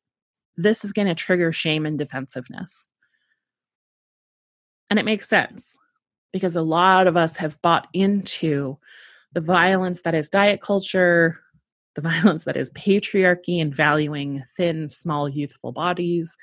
this 0.58 0.84
is 0.84 0.92
going 0.92 1.08
to 1.08 1.16
trigger 1.16 1.54
shame 1.54 1.86
and 1.86 1.98
defensiveness. 1.98 2.90
And 4.90 5.00
it 5.00 5.06
makes 5.06 5.30
sense 5.30 5.78
because 6.34 6.58
a 6.58 6.62
lot 6.62 7.08
of 7.08 7.16
us 7.16 7.38
have 7.38 7.62
bought 7.62 7.88
into 7.94 8.78
the 9.32 9.40
violence 9.40 10.02
that 10.02 10.14
is 10.14 10.30
diet 10.30 10.60
culture, 10.60 11.40
the 11.96 12.02
violence 12.10 12.44
that 12.44 12.58
is 12.58 12.72
patriarchy 12.72 13.62
and 13.62 13.74
valuing 13.74 14.44
thin, 14.58 14.90
small, 14.90 15.30
youthful 15.30 15.72
bodies. 15.72 16.38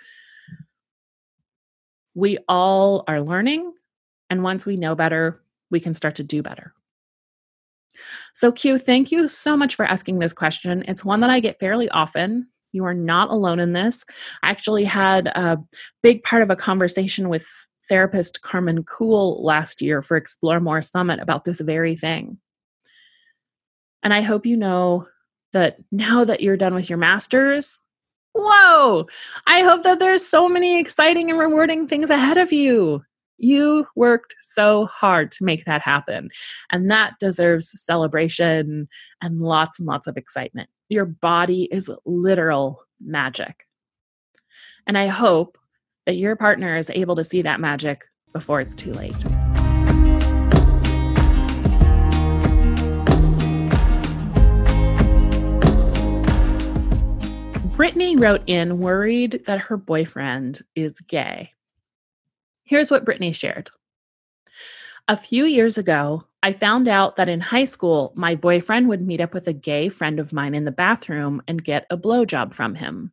We 2.14 2.38
all 2.48 3.04
are 3.06 3.20
learning. 3.20 3.74
And 4.30 4.42
once 4.42 4.64
we 4.64 4.78
know 4.78 4.94
better, 4.94 5.42
we 5.70 5.80
can 5.80 5.94
start 5.94 6.14
to 6.16 6.22
do 6.22 6.42
better. 6.42 6.72
So, 8.34 8.52
Q, 8.52 8.78
thank 8.78 9.10
you 9.10 9.28
so 9.28 9.56
much 9.56 9.74
for 9.74 9.84
asking 9.84 10.18
this 10.18 10.32
question. 10.32 10.84
It's 10.86 11.04
one 11.04 11.20
that 11.20 11.30
I 11.30 11.40
get 11.40 11.58
fairly 11.58 11.88
often. 11.88 12.48
You 12.72 12.84
are 12.84 12.94
not 12.94 13.30
alone 13.30 13.60
in 13.60 13.72
this. 13.72 14.04
I 14.42 14.50
actually 14.50 14.84
had 14.84 15.26
a 15.28 15.58
big 16.02 16.22
part 16.22 16.42
of 16.42 16.50
a 16.50 16.56
conversation 16.56 17.28
with 17.28 17.46
therapist 17.88 18.42
Carmen 18.42 18.84
Cool 18.84 19.42
last 19.42 19.80
year 19.80 20.02
for 20.02 20.16
Explore 20.16 20.60
More 20.60 20.82
Summit 20.82 21.20
about 21.20 21.44
this 21.44 21.60
very 21.60 21.96
thing. 21.96 22.38
And 24.02 24.14
I 24.14 24.20
hope 24.20 24.46
you 24.46 24.56
know 24.56 25.08
that 25.52 25.78
now 25.90 26.24
that 26.24 26.40
you're 26.40 26.56
done 26.56 26.74
with 26.74 26.88
your 26.88 26.98
master's, 26.98 27.80
whoa, 28.34 29.06
I 29.46 29.60
hope 29.60 29.82
that 29.82 29.98
there's 29.98 30.24
so 30.24 30.48
many 30.48 30.78
exciting 30.78 31.30
and 31.30 31.38
rewarding 31.38 31.88
things 31.88 32.10
ahead 32.10 32.38
of 32.38 32.52
you. 32.52 33.02
You 33.38 33.86
worked 33.94 34.34
so 34.42 34.86
hard 34.86 35.30
to 35.32 35.44
make 35.44 35.64
that 35.64 35.80
happen. 35.80 36.28
And 36.70 36.90
that 36.90 37.14
deserves 37.20 37.80
celebration 37.80 38.88
and 39.22 39.40
lots 39.40 39.78
and 39.78 39.86
lots 39.86 40.08
of 40.08 40.16
excitement. 40.16 40.68
Your 40.88 41.06
body 41.06 41.68
is 41.70 41.90
literal 42.04 42.82
magic. 43.00 43.66
And 44.86 44.98
I 44.98 45.06
hope 45.06 45.56
that 46.06 46.16
your 46.16 46.34
partner 46.34 46.76
is 46.76 46.90
able 46.90 47.14
to 47.16 47.24
see 47.24 47.42
that 47.42 47.60
magic 47.60 48.06
before 48.32 48.60
it's 48.60 48.74
too 48.74 48.92
late. 48.92 49.14
Brittany 57.76 58.16
wrote 58.16 58.42
in 58.48 58.80
worried 58.80 59.44
that 59.46 59.60
her 59.60 59.76
boyfriend 59.76 60.62
is 60.74 61.00
gay. 61.00 61.52
Here's 62.68 62.90
what 62.90 63.06
Brittany 63.06 63.32
shared. 63.32 63.70
A 65.08 65.16
few 65.16 65.44
years 65.44 65.78
ago, 65.78 66.24
I 66.42 66.52
found 66.52 66.86
out 66.86 67.16
that 67.16 67.30
in 67.30 67.40
high 67.40 67.64
school, 67.64 68.12
my 68.14 68.34
boyfriend 68.34 68.90
would 68.90 69.00
meet 69.00 69.22
up 69.22 69.32
with 69.32 69.48
a 69.48 69.54
gay 69.54 69.88
friend 69.88 70.20
of 70.20 70.34
mine 70.34 70.54
in 70.54 70.66
the 70.66 70.70
bathroom 70.70 71.40
and 71.48 71.64
get 71.64 71.86
a 71.88 71.96
blowjob 71.96 72.52
from 72.52 72.74
him. 72.74 73.10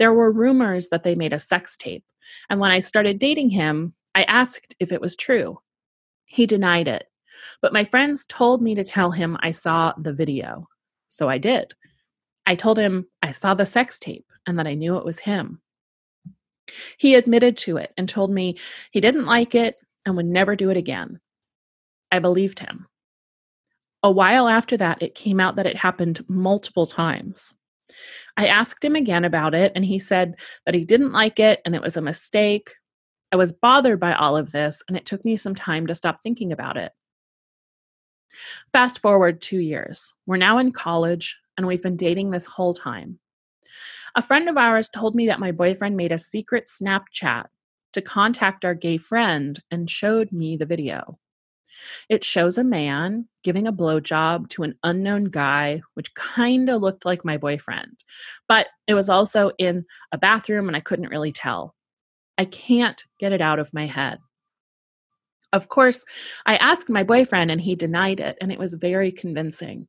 There 0.00 0.12
were 0.12 0.32
rumors 0.32 0.88
that 0.88 1.04
they 1.04 1.14
made 1.14 1.32
a 1.32 1.38
sex 1.38 1.76
tape, 1.76 2.02
and 2.50 2.58
when 2.58 2.72
I 2.72 2.80
started 2.80 3.20
dating 3.20 3.50
him, 3.50 3.94
I 4.12 4.24
asked 4.24 4.74
if 4.80 4.90
it 4.90 5.00
was 5.00 5.14
true. 5.14 5.60
He 6.24 6.44
denied 6.44 6.88
it, 6.88 7.06
but 7.62 7.72
my 7.72 7.84
friends 7.84 8.26
told 8.26 8.60
me 8.60 8.74
to 8.74 8.82
tell 8.82 9.12
him 9.12 9.36
I 9.38 9.52
saw 9.52 9.92
the 9.96 10.12
video. 10.12 10.68
So 11.06 11.28
I 11.28 11.38
did. 11.38 11.74
I 12.44 12.56
told 12.56 12.80
him 12.80 13.06
I 13.22 13.30
saw 13.30 13.54
the 13.54 13.66
sex 13.66 14.00
tape 14.00 14.26
and 14.48 14.58
that 14.58 14.66
I 14.66 14.74
knew 14.74 14.96
it 14.96 15.04
was 15.04 15.20
him. 15.20 15.60
He 16.98 17.14
admitted 17.14 17.56
to 17.58 17.76
it 17.76 17.92
and 17.96 18.08
told 18.08 18.30
me 18.30 18.56
he 18.90 19.00
didn't 19.00 19.26
like 19.26 19.54
it 19.54 19.76
and 20.06 20.16
would 20.16 20.26
never 20.26 20.56
do 20.56 20.70
it 20.70 20.76
again. 20.76 21.20
I 22.10 22.18
believed 22.18 22.58
him. 22.58 22.86
A 24.02 24.10
while 24.10 24.48
after 24.48 24.76
that, 24.76 25.02
it 25.02 25.14
came 25.14 25.40
out 25.40 25.56
that 25.56 25.66
it 25.66 25.76
happened 25.76 26.24
multiple 26.28 26.86
times. 26.86 27.54
I 28.36 28.48
asked 28.48 28.84
him 28.84 28.96
again 28.96 29.24
about 29.24 29.54
it, 29.54 29.72
and 29.74 29.84
he 29.84 29.98
said 29.98 30.34
that 30.66 30.74
he 30.74 30.84
didn't 30.84 31.12
like 31.12 31.38
it 31.38 31.60
and 31.64 31.74
it 31.74 31.82
was 31.82 31.96
a 31.96 32.02
mistake. 32.02 32.70
I 33.32 33.36
was 33.36 33.52
bothered 33.52 34.00
by 34.00 34.12
all 34.12 34.36
of 34.36 34.52
this, 34.52 34.82
and 34.88 34.96
it 34.96 35.06
took 35.06 35.24
me 35.24 35.36
some 35.36 35.54
time 35.54 35.86
to 35.86 35.94
stop 35.94 36.20
thinking 36.22 36.52
about 36.52 36.76
it. 36.76 36.92
Fast 38.72 39.00
forward 39.00 39.40
two 39.40 39.58
years. 39.58 40.12
We're 40.26 40.36
now 40.36 40.58
in 40.58 40.72
college 40.72 41.38
and 41.56 41.66
we've 41.66 41.82
been 41.82 41.96
dating 41.96 42.30
this 42.30 42.46
whole 42.46 42.74
time. 42.74 43.18
A 44.16 44.22
friend 44.22 44.48
of 44.48 44.56
ours 44.56 44.88
told 44.88 45.16
me 45.16 45.26
that 45.26 45.40
my 45.40 45.50
boyfriend 45.50 45.96
made 45.96 46.12
a 46.12 46.18
secret 46.18 46.66
Snapchat 46.66 47.46
to 47.94 48.02
contact 48.02 48.64
our 48.64 48.74
gay 48.74 48.96
friend 48.96 49.58
and 49.70 49.90
showed 49.90 50.30
me 50.30 50.56
the 50.56 50.66
video. 50.66 51.18
It 52.08 52.22
shows 52.22 52.56
a 52.56 52.64
man 52.64 53.28
giving 53.42 53.66
a 53.66 53.72
blowjob 53.72 54.48
to 54.50 54.62
an 54.62 54.76
unknown 54.84 55.24
guy, 55.24 55.82
which 55.94 56.14
kind 56.14 56.70
of 56.70 56.80
looked 56.80 57.04
like 57.04 57.24
my 57.24 57.36
boyfriend, 57.36 58.04
but 58.48 58.68
it 58.86 58.94
was 58.94 59.08
also 59.08 59.50
in 59.58 59.84
a 60.12 60.18
bathroom 60.18 60.68
and 60.68 60.76
I 60.76 60.80
couldn't 60.80 61.10
really 61.10 61.32
tell. 61.32 61.74
I 62.38 62.44
can't 62.44 63.02
get 63.18 63.32
it 63.32 63.40
out 63.40 63.58
of 63.58 63.74
my 63.74 63.86
head. 63.86 64.18
Of 65.52 65.68
course, 65.68 66.04
I 66.46 66.56
asked 66.56 66.88
my 66.88 67.04
boyfriend 67.04 67.50
and 67.50 67.60
he 67.60 67.76
denied 67.76 68.20
it, 68.20 68.36
and 68.40 68.50
it 68.50 68.58
was 68.58 68.74
very 68.74 69.12
convincing. 69.12 69.88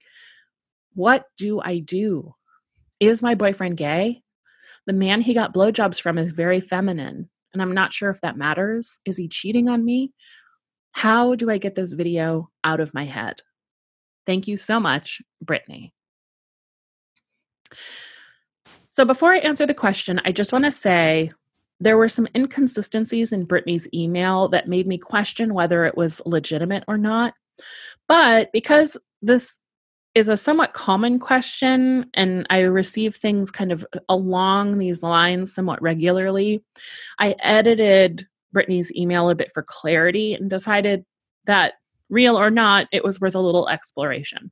What 0.93 1.25
do 1.37 1.59
I 1.61 1.79
do? 1.79 2.35
Is 2.99 3.21
my 3.21 3.35
boyfriend 3.35 3.77
gay? 3.77 4.21
The 4.87 4.93
man 4.93 5.21
he 5.21 5.33
got 5.33 5.53
blowjobs 5.53 5.99
from 5.99 6.17
is 6.17 6.31
very 6.31 6.61
feminine, 6.61 7.29
and 7.53 7.61
I'm 7.61 7.73
not 7.73 7.91
sure 7.91 8.09
if 8.09 8.21
that 8.21 8.37
matters. 8.37 8.99
Is 9.05 9.17
he 9.17 9.27
cheating 9.27 9.67
on 9.67 9.83
me? 9.83 10.13
How 10.91 11.35
do 11.35 11.49
I 11.49 11.57
get 11.57 11.75
this 11.75 11.93
video 11.93 12.49
out 12.63 12.79
of 12.79 12.93
my 12.93 13.05
head? 13.05 13.41
Thank 14.25 14.47
you 14.47 14.57
so 14.57 14.79
much, 14.79 15.21
Brittany. 15.41 15.93
So, 18.89 19.03
before 19.03 19.33
I 19.33 19.39
answer 19.39 19.65
the 19.65 19.73
question, 19.73 20.21
I 20.23 20.31
just 20.31 20.53
want 20.53 20.65
to 20.65 20.71
say 20.71 21.31
there 21.79 21.97
were 21.97 22.07
some 22.07 22.27
inconsistencies 22.35 23.33
in 23.33 23.45
Brittany's 23.45 23.89
email 23.93 24.47
that 24.49 24.69
made 24.69 24.87
me 24.87 24.97
question 24.97 25.53
whether 25.53 25.83
it 25.83 25.97
was 25.97 26.21
legitimate 26.25 26.85
or 26.87 26.97
not. 26.97 27.33
But 28.07 28.51
because 28.53 28.97
this 29.21 29.59
is 30.15 30.29
a 30.29 30.37
somewhat 30.37 30.73
common 30.73 31.19
question, 31.19 32.09
and 32.13 32.47
I 32.49 32.61
receive 32.61 33.15
things 33.15 33.51
kind 33.51 33.71
of 33.71 33.85
along 34.07 34.77
these 34.77 35.03
lines 35.03 35.53
somewhat 35.53 35.81
regularly. 35.81 36.63
I 37.19 37.35
edited 37.39 38.25
Brittany's 38.53 38.95
email 38.95 39.29
a 39.29 39.35
bit 39.35 39.51
for 39.53 39.61
clarity 39.61 40.33
and 40.33 40.49
decided 40.49 41.05
that, 41.45 41.73
real 42.09 42.39
or 42.39 42.49
not, 42.49 42.87
it 42.91 43.03
was 43.03 43.19
worth 43.19 43.35
a 43.35 43.39
little 43.39 43.67
exploration. 43.67 44.51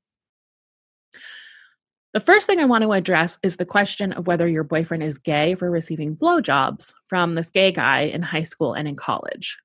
The 2.12 2.19
first 2.19 2.45
thing 2.45 2.60
I 2.60 2.65
want 2.65 2.84
to 2.84 2.91
address 2.91 3.39
is 3.41 3.58
the 3.58 3.65
question 3.65 4.12
of 4.13 4.28
whether 4.28 4.47
your 4.47 4.63
boyfriend 4.63 5.02
is 5.02 5.17
gay 5.17 5.56
for 5.56 5.71
receiving 5.71 6.15
blowjobs 6.15 6.93
from 7.08 7.36
this 7.36 7.49
gay 7.49 7.71
guy 7.71 8.02
in 8.02 8.21
high 8.21 8.43
school 8.43 8.73
and 8.73 8.88
in 8.88 8.95
college. 8.95 9.58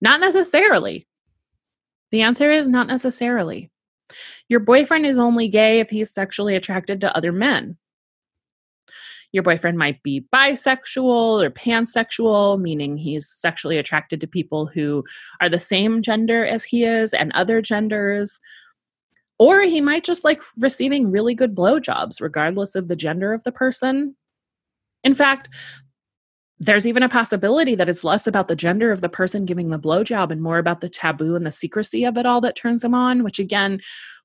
Not 0.00 0.20
necessarily. 0.20 1.06
The 2.10 2.22
answer 2.22 2.50
is 2.50 2.68
not 2.68 2.88
necessarily. 2.88 3.70
Your 4.48 4.60
boyfriend 4.60 5.06
is 5.06 5.18
only 5.18 5.48
gay 5.48 5.80
if 5.80 5.90
he's 5.90 6.10
sexually 6.10 6.54
attracted 6.54 7.00
to 7.00 7.16
other 7.16 7.32
men. 7.32 7.76
Your 9.32 9.42
boyfriend 9.42 9.76
might 9.76 10.02
be 10.02 10.26
bisexual 10.32 11.44
or 11.44 11.50
pansexual, 11.50 12.60
meaning 12.60 12.96
he's 12.96 13.28
sexually 13.28 13.76
attracted 13.76 14.20
to 14.20 14.26
people 14.26 14.66
who 14.66 15.04
are 15.40 15.48
the 15.48 15.58
same 15.58 16.00
gender 16.00 16.46
as 16.46 16.64
he 16.64 16.84
is 16.84 17.12
and 17.12 17.32
other 17.32 17.60
genders. 17.60 18.40
Or 19.38 19.60
he 19.60 19.80
might 19.80 20.04
just 20.04 20.24
like 20.24 20.42
receiving 20.56 21.10
really 21.10 21.34
good 21.34 21.54
blowjobs, 21.54 22.22
regardless 22.22 22.74
of 22.74 22.88
the 22.88 22.96
gender 22.96 23.32
of 23.34 23.44
the 23.44 23.52
person. 23.52 24.16
In 25.04 25.12
fact, 25.12 25.50
there's 26.58 26.86
even 26.86 27.02
a 27.02 27.08
possibility 27.08 27.74
that 27.74 27.88
it's 27.88 28.04
less 28.04 28.26
about 28.26 28.48
the 28.48 28.56
gender 28.56 28.90
of 28.90 29.02
the 29.02 29.08
person 29.08 29.44
giving 29.44 29.70
the 29.70 29.78
blowjob 29.78 30.30
and 30.30 30.42
more 30.42 30.58
about 30.58 30.80
the 30.80 30.88
taboo 30.88 31.34
and 31.34 31.46
the 31.46 31.52
secrecy 31.52 32.04
of 32.04 32.16
it 32.16 32.26
all 32.26 32.40
that 32.40 32.56
turns 32.56 32.82
him 32.82 32.94
on, 32.94 33.22
which 33.22 33.38
again 33.38 33.80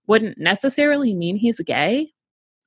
wouldn't 0.08 0.38
necessarily 0.38 1.14
mean 1.14 1.36
he's 1.36 1.60
gay. 1.60 2.12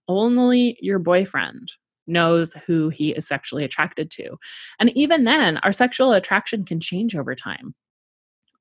Only 0.06 0.76
your 0.80 0.98
boyfriend 0.98 1.72
knows 2.06 2.54
who 2.66 2.90
he 2.90 3.10
is 3.10 3.26
sexually 3.26 3.64
attracted 3.64 4.10
to. 4.10 4.36
And 4.78 4.90
even 4.96 5.24
then, 5.24 5.56
our 5.58 5.72
sexual 5.72 6.12
attraction 6.12 6.64
can 6.64 6.78
change 6.80 7.16
over 7.16 7.34
time. 7.34 7.74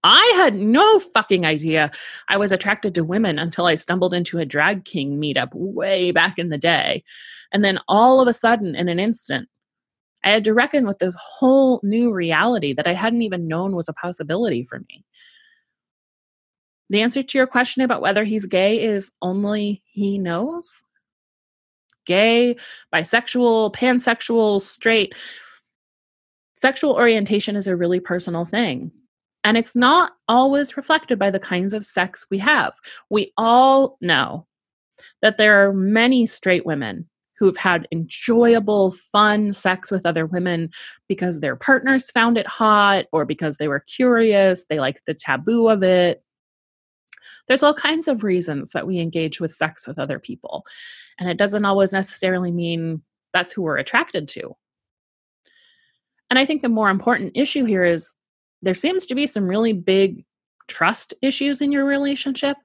I 0.06 0.34
had 0.36 0.56
no 0.56 1.00
fucking 1.00 1.46
idea 1.46 1.92
I 2.28 2.38
was 2.38 2.52
attracted 2.52 2.94
to 2.96 3.04
women 3.04 3.40
until 3.40 3.66
I 3.66 3.76
stumbled 3.76 4.14
into 4.14 4.38
a 4.38 4.46
drag 4.46 4.84
king 4.84 5.20
meetup 5.20 5.50
way 5.54 6.12
back 6.12 6.38
in 6.38 6.50
the 6.50 6.58
day. 6.58 7.04
And 7.54 7.64
then 7.64 7.80
all 7.88 8.20
of 8.20 8.28
a 8.28 8.34
sudden, 8.34 8.76
in 8.76 8.90
an 8.90 9.00
instant, 9.00 9.48
I 10.24 10.32
had 10.32 10.44
to 10.46 10.54
reckon 10.54 10.88
with 10.88 11.00
this 11.00 11.16
whole 11.20 11.80
new 11.84 12.14
reality 12.14 12.74
that 12.74 12.88
I 12.88 12.94
hadn't 12.94 13.22
even 13.22 13.48
known 13.48 13.76
was 13.76 13.90
a 13.90 13.94
possibility 13.94 14.64
for 14.64 14.80
me. 14.88 15.06
The 16.90 17.02
answer 17.02 17.24
to 17.24 17.38
your 17.38 17.48
question 17.48 17.84
about 17.84 18.02
whether 18.02 18.24
he's 18.24 18.46
gay 18.46 18.82
is 18.82 19.12
only 19.22 19.84
he 19.86 20.18
knows. 20.18 20.86
Gay, 22.06 22.56
bisexual, 22.94 23.74
pansexual, 23.74 24.62
straight. 24.62 25.16
Sexual 26.54 26.94
orientation 26.94 27.56
is 27.56 27.68
a 27.68 27.76
really 27.76 28.00
personal 28.00 28.46
thing. 28.46 28.92
And 29.44 29.58
it's 29.58 29.76
not 29.76 30.14
always 30.28 30.78
reflected 30.78 31.20
by 31.20 31.30
the 31.30 31.40
kinds 31.40 31.74
of 31.74 31.86
sex 31.86 32.26
we 32.30 32.38
have. 32.38 32.74
We 33.10 33.32
all 33.38 33.98
know 34.00 34.48
that 35.22 35.38
there 35.38 35.68
are 35.68 35.74
many 35.74 36.26
straight 36.26 36.66
women 36.66 37.10
who've 37.38 37.58
had 37.58 37.88
enjoyable, 37.92 38.92
fun 38.92 39.54
sex 39.54 39.92
with 39.92 40.06
other 40.06 40.26
women 40.26 40.70
because 41.08 41.40
their 41.40 41.56
partners 41.56 42.12
found 42.12 42.38
it 42.38 42.48
hot 42.48 43.06
or 43.12 43.26
because 43.26 43.58
they 43.58 43.68
were 43.68 43.82
curious, 43.82 44.66
they 44.68 44.80
liked 44.80 45.02
the 45.06 45.14
taboo 45.14 45.68
of 45.68 45.84
it. 45.84 46.24
There's 47.48 47.64
all 47.64 47.74
kinds 47.74 48.08
of 48.08 48.24
reasons 48.24 48.72
that 48.72 48.88
we 48.88 49.00
engage 49.00 49.42
with 49.42 49.52
sex 49.52 49.88
with 49.88 50.00
other 50.00 50.20
people. 50.20 50.66
And 51.20 51.30
it 51.30 51.38
doesn't 51.38 51.66
always 51.66 51.92
necessarily 51.92 52.52
mean 52.52 53.02
that's 53.34 53.52
who 53.52 53.64
we're 53.64 53.78
attracted 53.78 54.28
to. 54.30 54.56
And 56.30 56.40
I 56.40 56.46
think 56.46 56.62
the 56.62 56.70
more 56.70 56.90
important 56.90 57.34
issue 57.36 57.66
here 57.66 57.84
is 57.84 58.16
there 58.62 58.74
seems 58.74 59.06
to 59.08 59.16
be 59.16 59.28
some 59.28 59.48
really 59.48 59.74
big 59.74 60.26
trust 60.68 61.14
issues 61.22 61.62
in 61.62 61.72
your 61.72 61.86
relationship. 61.86 62.58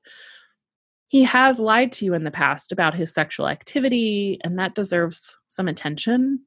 He 1.09 1.23
has 1.25 1.59
lied 1.59 1.92
to 1.92 2.05
you 2.05 2.14
in 2.14 2.25
the 2.25 2.31
past 2.31 2.71
about 2.71 2.94
his 2.94 3.12
sexual 3.12 3.49
activity, 3.49 4.38
and 4.44 4.59
that 4.59 4.75
deserves 4.75 5.37
some 5.49 5.68
attention. 5.68 6.40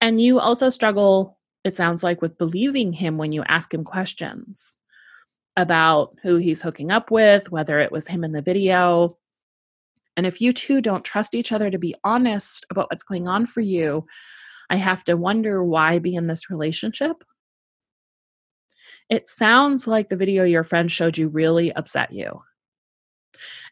And 0.00 0.20
you 0.20 0.40
also 0.40 0.70
struggle, 0.70 1.38
it 1.64 1.76
sounds 1.76 2.02
like, 2.02 2.22
with 2.22 2.38
believing 2.38 2.92
him 2.92 3.18
when 3.18 3.32
you 3.32 3.42
ask 3.46 3.72
him 3.72 3.84
questions 3.84 4.78
about 5.56 6.16
who 6.22 6.36
he's 6.36 6.62
hooking 6.62 6.90
up 6.90 7.10
with, 7.10 7.50
whether 7.50 7.78
it 7.78 7.92
was 7.92 8.08
him 8.08 8.24
in 8.24 8.32
the 8.32 8.42
video. 8.42 9.18
And 10.16 10.24
if 10.24 10.40
you 10.40 10.52
two 10.52 10.80
don't 10.80 11.04
trust 11.04 11.34
each 11.34 11.52
other 11.52 11.70
to 11.70 11.78
be 11.78 11.94
honest 12.04 12.64
about 12.70 12.88
what's 12.90 13.04
going 13.04 13.28
on 13.28 13.44
for 13.44 13.60
you, 13.60 14.06
I 14.70 14.76
have 14.76 15.04
to 15.04 15.16
wonder 15.16 15.64
why 15.64 15.98
be 15.98 16.14
in 16.14 16.26
this 16.26 16.50
relationship 16.50 17.22
it 19.08 19.28
sounds 19.28 19.86
like 19.86 20.08
the 20.08 20.16
video 20.16 20.44
your 20.44 20.64
friend 20.64 20.90
showed 20.90 21.16
you 21.16 21.28
really 21.28 21.72
upset 21.72 22.12
you. 22.12 22.42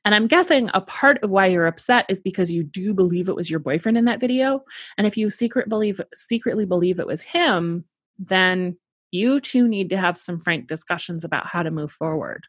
And 0.07 0.15
I'm 0.15 0.29
guessing 0.29 0.71
a 0.73 0.81
part 0.81 1.19
of 1.25 1.31
why 1.31 1.47
you're 1.47 1.67
upset 1.67 2.07
is 2.09 2.21
because 2.21 2.53
you 2.53 2.63
do 2.63 2.95
believe 2.95 3.29
it 3.29 3.35
was 3.35 3.51
your 3.51 3.59
boyfriend 3.59 3.99
in 3.99 4.05
that 4.05 4.21
video. 4.21 4.63
And 4.97 5.05
if 5.05 5.17
you 5.17 5.29
secret 5.29 5.69
believe 5.69 6.01
secretly 6.15 6.65
believe 6.65 7.01
it 7.01 7.09
was 7.09 7.23
him, 7.23 7.85
then 8.17 8.79
you 9.11 9.41
two 9.41 9.67
need 9.67 9.91
to 9.91 9.97
have 9.97 10.17
some 10.17 10.39
frank 10.39 10.69
discussions 10.69 11.25
about 11.25 11.49
how 11.49 11.65
to 11.65 11.73
move 11.73 11.91
forward. 11.91 12.45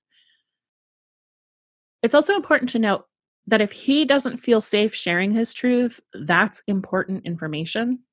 It's 2.04 2.14
also 2.14 2.36
important 2.36 2.70
to 2.72 2.80
note 2.80 3.06
that 3.48 3.62
if 3.62 3.72
he 3.72 4.06
doesn't 4.06 4.38
feel 4.38 4.62
safe 4.62 4.94
sharing 4.94 5.32
his 5.32 5.52
truth, 5.52 6.00
that's 6.14 6.62
important 6.68 7.26
information. 7.26 8.04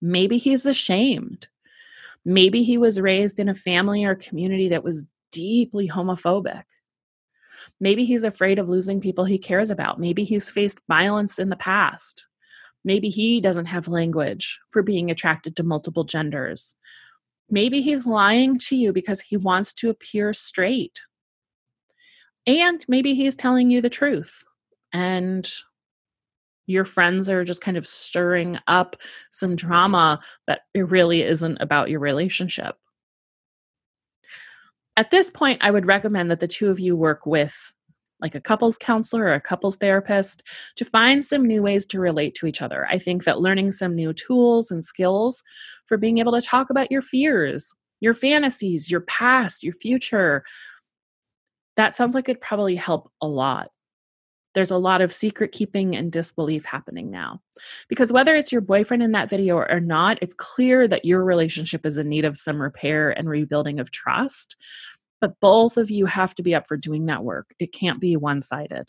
Maybe 0.00 0.38
he's 0.38 0.64
ashamed. 0.64 1.48
Maybe 2.24 2.62
he 2.62 2.78
was 2.78 3.02
raised 3.02 3.38
in 3.38 3.50
a 3.50 3.54
family 3.54 4.02
or 4.02 4.14
community 4.14 4.70
that 4.70 4.82
was 4.82 5.04
deeply 5.30 5.90
homophobic. 5.90 6.62
Maybe 7.80 8.04
he's 8.04 8.24
afraid 8.24 8.58
of 8.58 8.68
losing 8.68 9.00
people 9.00 9.24
he 9.24 9.38
cares 9.38 9.70
about. 9.70 10.00
Maybe 10.00 10.24
he's 10.24 10.50
faced 10.50 10.80
violence 10.88 11.38
in 11.38 11.48
the 11.48 11.56
past. 11.56 12.26
Maybe 12.84 13.08
he 13.08 13.40
doesn't 13.40 13.66
have 13.66 13.88
language 13.88 14.60
for 14.70 14.82
being 14.82 15.10
attracted 15.10 15.56
to 15.56 15.62
multiple 15.62 16.04
genders. 16.04 16.76
Maybe 17.50 17.80
he's 17.80 18.06
lying 18.06 18.58
to 18.60 18.76
you 18.76 18.92
because 18.92 19.20
he 19.20 19.36
wants 19.36 19.72
to 19.74 19.90
appear 19.90 20.32
straight. 20.32 21.00
And 22.46 22.84
maybe 22.88 23.14
he's 23.14 23.36
telling 23.36 23.70
you 23.70 23.80
the 23.80 23.90
truth. 23.90 24.44
And 24.92 25.48
your 26.66 26.84
friends 26.84 27.28
are 27.28 27.44
just 27.44 27.60
kind 27.60 27.76
of 27.76 27.86
stirring 27.86 28.58
up 28.66 28.96
some 29.30 29.56
drama 29.56 30.20
that 30.46 30.62
it 30.72 30.88
really 30.88 31.22
isn't 31.22 31.58
about 31.60 31.90
your 31.90 32.00
relationship. 32.00 32.76
At 34.96 35.10
this 35.10 35.30
point, 35.30 35.58
I 35.62 35.70
would 35.70 35.86
recommend 35.86 36.30
that 36.30 36.40
the 36.40 36.48
two 36.48 36.70
of 36.70 36.78
you 36.78 36.96
work 36.96 37.26
with 37.26 37.72
like 38.20 38.34
a 38.34 38.40
couples 38.40 38.78
counselor 38.78 39.24
or 39.24 39.34
a 39.34 39.40
couples 39.40 39.76
therapist 39.76 40.42
to 40.76 40.84
find 40.84 41.22
some 41.22 41.44
new 41.44 41.62
ways 41.62 41.84
to 41.84 42.00
relate 42.00 42.34
to 42.36 42.46
each 42.46 42.62
other. 42.62 42.86
I 42.88 42.98
think 42.98 43.24
that 43.24 43.40
learning 43.40 43.72
some 43.72 43.94
new 43.94 44.12
tools 44.12 44.70
and 44.70 44.82
skills 44.82 45.42
for 45.86 45.98
being 45.98 46.18
able 46.18 46.32
to 46.32 46.40
talk 46.40 46.70
about 46.70 46.90
your 46.90 47.02
fears, 47.02 47.74
your 48.00 48.14
fantasies, 48.14 48.90
your 48.90 49.02
past, 49.02 49.62
your 49.62 49.74
future, 49.74 50.44
that 51.76 51.94
sounds 51.94 52.14
like 52.14 52.28
it'd 52.28 52.40
probably 52.40 52.76
help 52.76 53.10
a 53.20 53.26
lot 53.26 53.68
there's 54.54 54.70
a 54.70 54.78
lot 54.78 55.00
of 55.00 55.12
secret 55.12 55.52
keeping 55.52 55.94
and 55.96 56.10
disbelief 56.10 56.64
happening 56.64 57.10
now. 57.10 57.40
Because 57.88 58.12
whether 58.12 58.34
it's 58.34 58.52
your 58.52 58.60
boyfriend 58.60 59.02
in 59.02 59.12
that 59.12 59.28
video 59.28 59.56
or 59.56 59.80
not, 59.80 60.18
it's 60.22 60.34
clear 60.34 60.88
that 60.88 61.04
your 61.04 61.24
relationship 61.24 61.84
is 61.84 61.98
in 61.98 62.08
need 62.08 62.24
of 62.24 62.36
some 62.36 62.62
repair 62.62 63.10
and 63.10 63.28
rebuilding 63.28 63.80
of 63.80 63.90
trust. 63.90 64.56
But 65.20 65.38
both 65.40 65.76
of 65.76 65.90
you 65.90 66.06
have 66.06 66.34
to 66.36 66.42
be 66.42 66.54
up 66.54 66.66
for 66.66 66.76
doing 66.76 67.06
that 67.06 67.24
work. 67.24 67.54
It 67.58 67.72
can't 67.72 68.00
be 68.00 68.16
one 68.16 68.40
sided. 68.40 68.88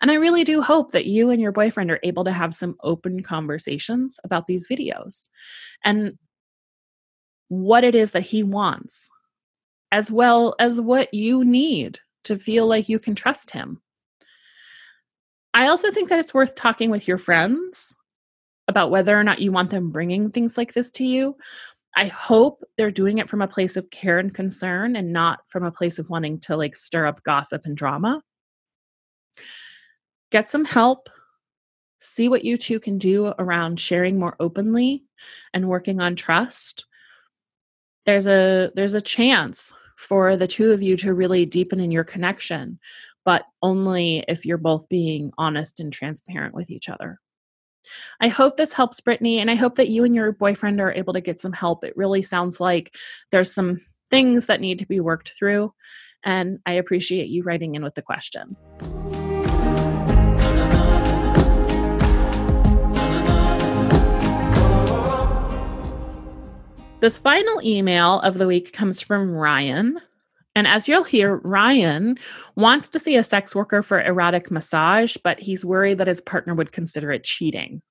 And 0.00 0.10
I 0.10 0.14
really 0.14 0.44
do 0.44 0.62
hope 0.62 0.92
that 0.92 1.06
you 1.06 1.30
and 1.30 1.40
your 1.40 1.52
boyfriend 1.52 1.90
are 1.90 2.00
able 2.02 2.24
to 2.24 2.32
have 2.32 2.54
some 2.54 2.76
open 2.82 3.22
conversations 3.22 4.18
about 4.24 4.46
these 4.46 4.68
videos 4.68 5.28
and 5.84 6.18
what 7.48 7.84
it 7.84 7.94
is 7.94 8.10
that 8.12 8.22
he 8.22 8.42
wants, 8.42 9.10
as 9.90 10.10
well 10.10 10.54
as 10.58 10.80
what 10.80 11.12
you 11.14 11.44
need 11.44 11.98
to 12.24 12.38
feel 12.38 12.66
like 12.66 12.88
you 12.88 12.98
can 12.98 13.14
trust 13.14 13.50
him. 13.50 13.80
I 15.54 15.68
also 15.68 15.90
think 15.90 16.08
that 16.08 16.18
it's 16.18 16.34
worth 16.34 16.54
talking 16.54 16.90
with 16.90 17.06
your 17.06 17.18
friends 17.18 17.96
about 18.66 18.90
whether 18.90 19.18
or 19.18 19.22
not 19.22 19.40
you 19.40 19.52
want 19.52 19.70
them 19.70 19.90
bringing 19.90 20.30
things 20.30 20.58
like 20.58 20.72
this 20.72 20.90
to 20.92 21.04
you. 21.04 21.36
I 21.96 22.06
hope 22.06 22.64
they're 22.76 22.90
doing 22.90 23.18
it 23.18 23.30
from 23.30 23.40
a 23.40 23.48
place 23.48 23.76
of 23.76 23.90
care 23.90 24.18
and 24.18 24.34
concern 24.34 24.96
and 24.96 25.12
not 25.12 25.40
from 25.48 25.64
a 25.64 25.70
place 25.70 25.98
of 25.98 26.10
wanting 26.10 26.40
to 26.40 26.56
like 26.56 26.74
stir 26.74 27.06
up 27.06 27.22
gossip 27.22 27.64
and 27.64 27.76
drama. 27.76 28.20
Get 30.32 30.48
some 30.48 30.64
help. 30.64 31.08
See 31.98 32.28
what 32.28 32.44
you 32.44 32.56
two 32.56 32.80
can 32.80 32.98
do 32.98 33.32
around 33.38 33.80
sharing 33.80 34.18
more 34.18 34.34
openly 34.40 35.04
and 35.52 35.68
working 35.68 36.00
on 36.00 36.16
trust. 36.16 36.86
There's 38.06 38.26
a 38.26 38.72
there's 38.74 38.94
a 38.94 39.00
chance 39.00 39.72
for 39.96 40.36
the 40.36 40.46
two 40.46 40.72
of 40.72 40.82
you 40.82 40.96
to 40.98 41.14
really 41.14 41.46
deepen 41.46 41.80
in 41.80 41.90
your 41.90 42.04
connection, 42.04 42.78
but 43.24 43.44
only 43.62 44.24
if 44.28 44.44
you're 44.44 44.58
both 44.58 44.88
being 44.88 45.30
honest 45.38 45.80
and 45.80 45.92
transparent 45.92 46.54
with 46.54 46.70
each 46.70 46.88
other. 46.88 47.20
I 48.20 48.28
hope 48.28 48.56
this 48.56 48.72
helps, 48.72 49.00
Brittany, 49.00 49.38
and 49.38 49.50
I 49.50 49.54
hope 49.54 49.74
that 49.76 49.88
you 49.88 50.04
and 50.04 50.14
your 50.14 50.32
boyfriend 50.32 50.80
are 50.80 50.92
able 50.92 51.12
to 51.12 51.20
get 51.20 51.40
some 51.40 51.52
help. 51.52 51.84
It 51.84 51.96
really 51.96 52.22
sounds 52.22 52.60
like 52.60 52.96
there's 53.30 53.52
some 53.52 53.78
things 54.10 54.46
that 54.46 54.60
need 54.60 54.78
to 54.78 54.86
be 54.86 55.00
worked 55.00 55.32
through, 55.38 55.72
and 56.22 56.58
I 56.64 56.72
appreciate 56.72 57.28
you 57.28 57.42
writing 57.42 57.74
in 57.74 57.82
with 57.82 57.94
the 57.94 58.02
question. 58.02 58.56
This 67.04 67.18
final 67.18 67.60
email 67.62 68.20
of 68.20 68.38
the 68.38 68.46
week 68.46 68.72
comes 68.72 69.02
from 69.02 69.36
Ryan. 69.36 70.00
And 70.54 70.66
as 70.66 70.88
you'll 70.88 71.04
hear, 71.04 71.36
Ryan 71.44 72.16
wants 72.56 72.88
to 72.88 72.98
see 72.98 73.16
a 73.16 73.22
sex 73.22 73.54
worker 73.54 73.82
for 73.82 74.00
erotic 74.00 74.50
massage, 74.50 75.18
but 75.22 75.38
he's 75.38 75.66
worried 75.66 75.98
that 75.98 76.06
his 76.06 76.22
partner 76.22 76.54
would 76.54 76.72
consider 76.72 77.12
it 77.12 77.22
cheating. 77.22 77.82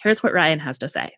Here's 0.00 0.22
what 0.22 0.32
Ryan 0.32 0.60
has 0.60 0.78
to 0.78 0.88
say 0.88 1.10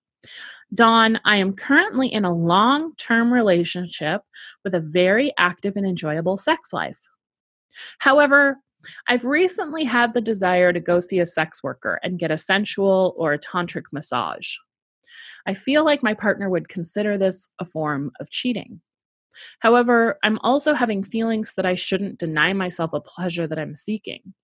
Dawn, 0.74 1.20
I 1.26 1.36
am 1.36 1.52
currently 1.52 2.08
in 2.08 2.24
a 2.24 2.34
long 2.34 2.94
term 2.96 3.30
relationship 3.30 4.22
with 4.64 4.74
a 4.74 4.80
very 4.80 5.34
active 5.36 5.76
and 5.76 5.84
enjoyable 5.84 6.38
sex 6.38 6.72
life. 6.72 7.00
However, 7.98 8.56
I've 9.10 9.26
recently 9.26 9.84
had 9.84 10.14
the 10.14 10.22
desire 10.22 10.72
to 10.72 10.80
go 10.80 11.00
see 11.00 11.20
a 11.20 11.26
sex 11.26 11.62
worker 11.62 12.00
and 12.02 12.18
get 12.18 12.30
a 12.30 12.38
sensual 12.38 13.14
or 13.18 13.34
a 13.34 13.38
tantric 13.38 13.92
massage. 13.92 14.54
I 15.46 15.54
feel 15.54 15.84
like 15.84 16.02
my 16.02 16.14
partner 16.14 16.48
would 16.48 16.68
consider 16.68 17.18
this 17.18 17.48
a 17.58 17.64
form 17.64 18.12
of 18.20 18.30
cheating. 18.30 18.80
However, 19.60 20.18
I'm 20.22 20.38
also 20.40 20.74
having 20.74 21.02
feelings 21.02 21.54
that 21.54 21.66
I 21.66 21.74
shouldn't 21.74 22.18
deny 22.18 22.52
myself 22.52 22.92
a 22.92 23.00
pleasure 23.00 23.46
that 23.46 23.58
I'm 23.58 23.74
seeking. 23.74 24.34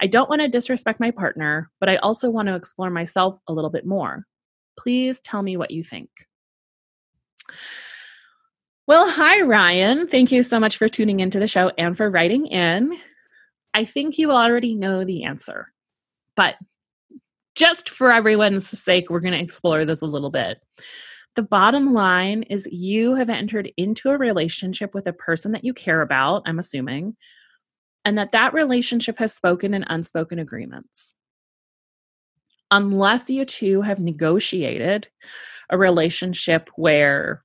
I 0.00 0.06
don't 0.06 0.30
want 0.30 0.42
to 0.42 0.48
disrespect 0.48 1.00
my 1.00 1.10
partner, 1.10 1.70
but 1.78 1.88
I 1.88 1.96
also 1.96 2.30
want 2.30 2.48
to 2.48 2.54
explore 2.54 2.90
myself 2.90 3.38
a 3.48 3.52
little 3.52 3.70
bit 3.70 3.86
more. 3.86 4.26
Please 4.78 5.20
tell 5.20 5.42
me 5.42 5.56
what 5.56 5.70
you 5.70 5.82
think. 5.82 6.10
Well, 8.86 9.10
hi, 9.10 9.42
Ryan. 9.42 10.08
Thank 10.08 10.32
you 10.32 10.42
so 10.42 10.58
much 10.58 10.76
for 10.76 10.88
tuning 10.88 11.20
into 11.20 11.38
the 11.38 11.46
show 11.46 11.70
and 11.78 11.96
for 11.96 12.10
writing 12.10 12.46
in. 12.46 12.98
I 13.72 13.84
think 13.84 14.18
you 14.18 14.32
already 14.32 14.74
know 14.74 15.04
the 15.04 15.24
answer, 15.24 15.72
but 16.34 16.56
just 17.60 17.90
for 17.90 18.10
everyone's 18.10 18.66
sake, 18.66 19.10
we're 19.10 19.20
going 19.20 19.34
to 19.34 19.44
explore 19.44 19.84
this 19.84 20.00
a 20.00 20.06
little 20.06 20.30
bit. 20.30 20.62
The 21.36 21.42
bottom 21.42 21.92
line 21.92 22.42
is 22.44 22.66
you 22.72 23.16
have 23.16 23.28
entered 23.28 23.70
into 23.76 24.08
a 24.08 24.16
relationship 24.16 24.94
with 24.94 25.06
a 25.06 25.12
person 25.12 25.52
that 25.52 25.62
you 25.62 25.74
care 25.74 26.00
about, 26.00 26.42
I'm 26.46 26.58
assuming, 26.58 27.16
and 28.06 28.16
that 28.16 28.32
that 28.32 28.54
relationship 28.54 29.18
has 29.18 29.34
spoken 29.34 29.74
and 29.74 29.84
unspoken 29.90 30.38
agreements. 30.38 31.14
Unless 32.70 33.28
you 33.28 33.44
two 33.44 33.82
have 33.82 34.00
negotiated 34.00 35.08
a 35.68 35.76
relationship 35.76 36.70
where 36.76 37.44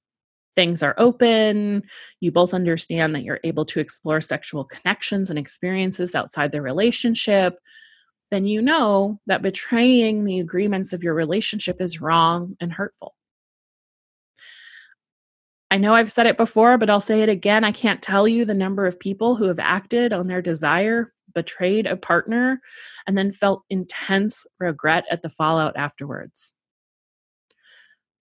things 0.55 0.81
are 0.81 0.95
open, 0.97 1.83
you 2.21 2.31
both 2.31 2.53
understand 2.53 3.13
that 3.13 3.23
you're 3.23 3.41
able 3.43 3.65
to 3.65 3.81
explore 3.81 4.21
sexual 4.21 4.63
connections 4.63 5.29
and 5.29 5.37
experiences 5.37 6.15
outside 6.15 6.53
the 6.53 6.61
relationship, 6.61 7.59
then 8.31 8.45
you 8.45 8.61
know 8.61 9.19
that 9.27 9.41
betraying 9.41 10.25
the 10.25 10.39
agreements 10.39 10.93
of 10.93 11.03
your 11.03 11.13
relationship 11.13 11.81
is 11.81 12.01
wrong 12.01 12.55
and 12.59 12.73
hurtful. 12.73 13.15
I 15.71 15.77
know 15.77 15.93
I've 15.93 16.11
said 16.11 16.27
it 16.27 16.37
before, 16.37 16.77
but 16.77 16.89
I'll 16.89 17.01
say 17.01 17.21
it 17.21 17.29
again. 17.29 17.63
I 17.63 17.71
can't 17.71 18.01
tell 18.01 18.27
you 18.27 18.45
the 18.45 18.53
number 18.53 18.85
of 18.85 18.99
people 18.99 19.35
who 19.35 19.45
have 19.45 19.59
acted 19.59 20.13
on 20.13 20.27
their 20.27 20.41
desire, 20.41 21.11
betrayed 21.33 21.85
a 21.85 21.97
partner, 21.97 22.61
and 23.05 23.17
then 23.17 23.31
felt 23.31 23.63
intense 23.69 24.45
regret 24.59 25.05
at 25.11 25.21
the 25.21 25.29
fallout 25.29 25.75
afterwards. 25.75 26.55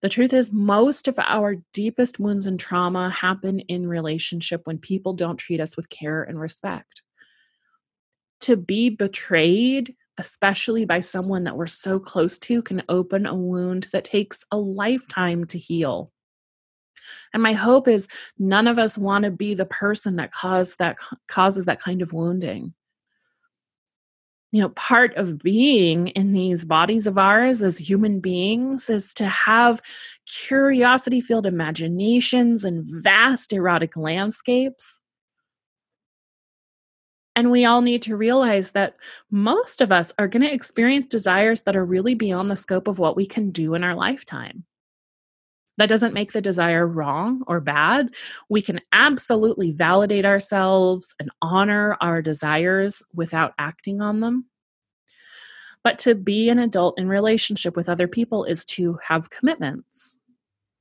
The 0.01 0.09
truth 0.09 0.33
is, 0.33 0.51
most 0.51 1.07
of 1.07 1.17
our 1.19 1.55
deepest 1.71 2.19
wounds 2.19 2.45
and 2.45 2.59
trauma 2.59 3.09
happen 3.09 3.61
in 3.61 3.87
relationship 3.87 4.61
when 4.65 4.77
people 4.77 5.13
don't 5.13 5.37
treat 5.37 5.61
us 5.61 5.77
with 5.77 5.89
care 5.89 6.23
and 6.23 6.39
respect. 6.39 7.02
To 8.43 8.57
be 8.57 8.89
betrayed, 8.89 9.95
especially 10.17 10.85
by 10.85 10.99
someone 10.99 11.45
that 11.45 11.55
we're 11.55 11.65
so 11.65 11.99
close 11.99 12.37
to, 12.39 12.61
can 12.61 12.83
open 12.89 13.25
a 13.25 13.33
wound 13.33 13.87
that 13.93 14.03
takes 14.03 14.43
a 14.51 14.57
lifetime 14.57 15.45
to 15.45 15.57
heal. 15.57 16.11
And 17.33 17.41
my 17.41 17.53
hope 17.53 17.87
is 17.87 18.07
none 18.37 18.67
of 18.67 18.77
us 18.77 18.97
want 18.97 19.23
to 19.23 19.31
be 19.31 19.53
the 19.53 19.65
person 19.65 20.17
that 20.17 20.31
cause 20.31 20.75
that 20.75 20.97
causes 21.27 21.65
that 21.65 21.81
kind 21.81 22.01
of 22.01 22.11
wounding. 22.11 22.73
You 24.51 24.61
know, 24.61 24.69
part 24.69 25.15
of 25.15 25.39
being 25.39 26.09
in 26.09 26.33
these 26.33 26.63
bodies 26.65 27.07
of 27.07 27.17
ours 27.17 27.63
as 27.63 27.77
human 27.77 28.19
beings 28.19 28.89
is 28.89 29.13
to 29.15 29.25
have 29.25 29.81
curiosity 30.27 31.21
filled 31.21 31.47
imaginations 31.47 32.63
and 32.63 32.85
vast 32.85 33.53
erotic 33.53 33.97
landscapes. 33.97 34.99
And 37.35 37.49
we 37.49 37.65
all 37.65 37.81
need 37.81 38.01
to 38.03 38.15
realize 38.15 38.71
that 38.71 38.95
most 39.31 39.81
of 39.81 39.91
us 39.91 40.13
are 40.19 40.27
going 40.27 40.43
to 40.43 40.53
experience 40.53 41.07
desires 41.07 41.63
that 41.63 41.75
are 41.75 41.85
really 41.85 42.13
beyond 42.13 42.51
the 42.51 42.55
scope 42.55 42.87
of 42.87 42.99
what 42.99 43.15
we 43.15 43.25
can 43.25 43.49
do 43.49 43.73
in 43.73 43.83
our 43.83 43.95
lifetime. 43.95 44.65
That 45.77 45.89
doesn't 45.89 46.13
make 46.13 46.33
the 46.33 46.41
desire 46.41 46.85
wrong 46.87 47.43
or 47.47 47.59
bad. 47.59 48.09
We 48.47 48.61
can 48.61 48.79
absolutely 48.91 49.71
validate 49.71 50.25
ourselves 50.25 51.15
and 51.19 51.31
honor 51.41 51.97
our 51.99 52.21
desires 52.21 53.01
without 53.13 53.53
acting 53.57 53.99
on 53.99 54.19
them. 54.19 54.45
But 55.83 55.99
to 55.99 56.13
be 56.15 56.49
an 56.49 56.59
adult 56.59 56.99
in 56.99 57.07
relationship 57.07 57.75
with 57.75 57.89
other 57.89 58.07
people 58.07 58.45
is 58.45 58.63
to 58.65 58.99
have 59.07 59.31
commitments 59.31 60.17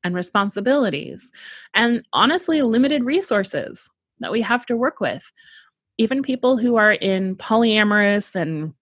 and 0.04 0.14
responsibilities 0.14 1.32
and 1.74 2.06
honestly 2.12 2.60
limited 2.62 3.02
resources 3.02 3.90
that 4.20 4.32
we 4.32 4.42
have 4.42 4.66
to 4.66 4.76
work 4.76 5.00
with. 5.00 5.32
Even 6.02 6.20
people 6.20 6.56
who 6.56 6.74
are 6.74 6.94
in 6.94 7.36
polyamorous 7.36 8.34
and 8.34 8.74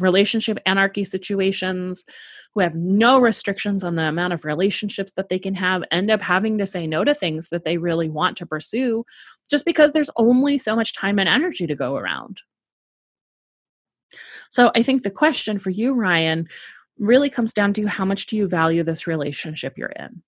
relationship 0.00 0.58
anarchy 0.66 1.04
situations 1.04 2.04
who 2.52 2.62
have 2.62 2.74
no 2.74 3.20
restrictions 3.20 3.84
on 3.84 3.94
the 3.94 4.02
amount 4.02 4.32
of 4.32 4.44
relationships 4.44 5.12
that 5.12 5.28
they 5.28 5.38
can 5.38 5.54
have 5.54 5.84
end 5.92 6.10
up 6.10 6.20
having 6.20 6.58
to 6.58 6.66
say 6.66 6.84
no 6.84 7.04
to 7.04 7.14
things 7.14 7.50
that 7.50 7.62
they 7.62 7.76
really 7.78 8.08
want 8.08 8.36
to 8.36 8.44
pursue 8.44 9.04
just 9.48 9.64
because 9.64 9.92
there's 9.92 10.10
only 10.16 10.58
so 10.58 10.74
much 10.74 10.94
time 10.94 11.20
and 11.20 11.28
energy 11.28 11.64
to 11.64 11.76
go 11.76 11.94
around. 11.94 12.42
So 14.50 14.72
I 14.74 14.82
think 14.82 15.04
the 15.04 15.12
question 15.12 15.60
for 15.60 15.70
you, 15.70 15.94
Ryan, 15.94 16.48
really 16.98 17.30
comes 17.30 17.52
down 17.52 17.72
to 17.74 17.86
how 17.86 18.04
much 18.04 18.26
do 18.26 18.36
you 18.36 18.48
value 18.48 18.82
this 18.82 19.06
relationship 19.06 19.78
you're 19.78 19.90
in? 19.90 20.24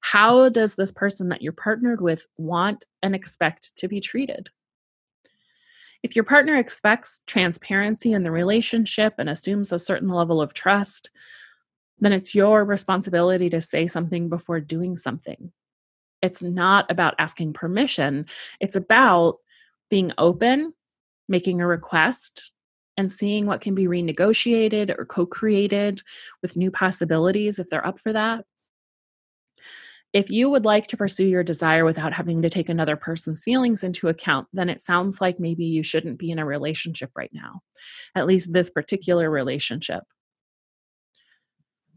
How 0.00 0.48
does 0.48 0.74
this 0.74 0.92
person 0.92 1.28
that 1.30 1.42
you're 1.42 1.52
partnered 1.52 2.00
with 2.00 2.26
want 2.36 2.84
and 3.02 3.14
expect 3.14 3.76
to 3.76 3.88
be 3.88 4.00
treated? 4.00 4.48
If 6.02 6.14
your 6.14 6.24
partner 6.24 6.56
expects 6.56 7.22
transparency 7.26 8.12
in 8.12 8.22
the 8.22 8.30
relationship 8.30 9.14
and 9.18 9.28
assumes 9.28 9.72
a 9.72 9.78
certain 9.78 10.08
level 10.08 10.40
of 10.40 10.54
trust, 10.54 11.10
then 11.98 12.12
it's 12.12 12.34
your 12.34 12.64
responsibility 12.64 13.50
to 13.50 13.60
say 13.60 13.86
something 13.86 14.28
before 14.28 14.60
doing 14.60 14.96
something. 14.96 15.52
It's 16.22 16.42
not 16.42 16.90
about 16.90 17.14
asking 17.18 17.54
permission, 17.54 18.26
it's 18.60 18.76
about 18.76 19.38
being 19.90 20.12
open, 20.18 20.74
making 21.28 21.60
a 21.60 21.66
request, 21.66 22.52
and 22.96 23.10
seeing 23.10 23.46
what 23.46 23.60
can 23.60 23.74
be 23.74 23.86
renegotiated 23.86 24.94
or 24.96 25.04
co 25.04 25.26
created 25.26 26.02
with 26.42 26.56
new 26.56 26.70
possibilities 26.70 27.58
if 27.58 27.68
they're 27.68 27.86
up 27.86 27.98
for 27.98 28.12
that. 28.12 28.44
If 30.12 30.30
you 30.30 30.48
would 30.48 30.64
like 30.64 30.86
to 30.88 30.96
pursue 30.96 31.26
your 31.26 31.42
desire 31.42 31.84
without 31.84 32.12
having 32.14 32.42
to 32.42 32.50
take 32.50 32.68
another 32.68 32.96
person's 32.96 33.42
feelings 33.44 33.84
into 33.84 34.08
account, 34.08 34.48
then 34.52 34.70
it 34.70 34.80
sounds 34.80 35.20
like 35.20 35.38
maybe 35.38 35.64
you 35.64 35.82
shouldn't 35.82 36.18
be 36.18 36.30
in 36.30 36.38
a 36.38 36.46
relationship 36.46 37.10
right 37.14 37.30
now, 37.32 37.60
at 38.14 38.26
least 38.26 38.52
this 38.52 38.70
particular 38.70 39.30
relationship. 39.30 40.04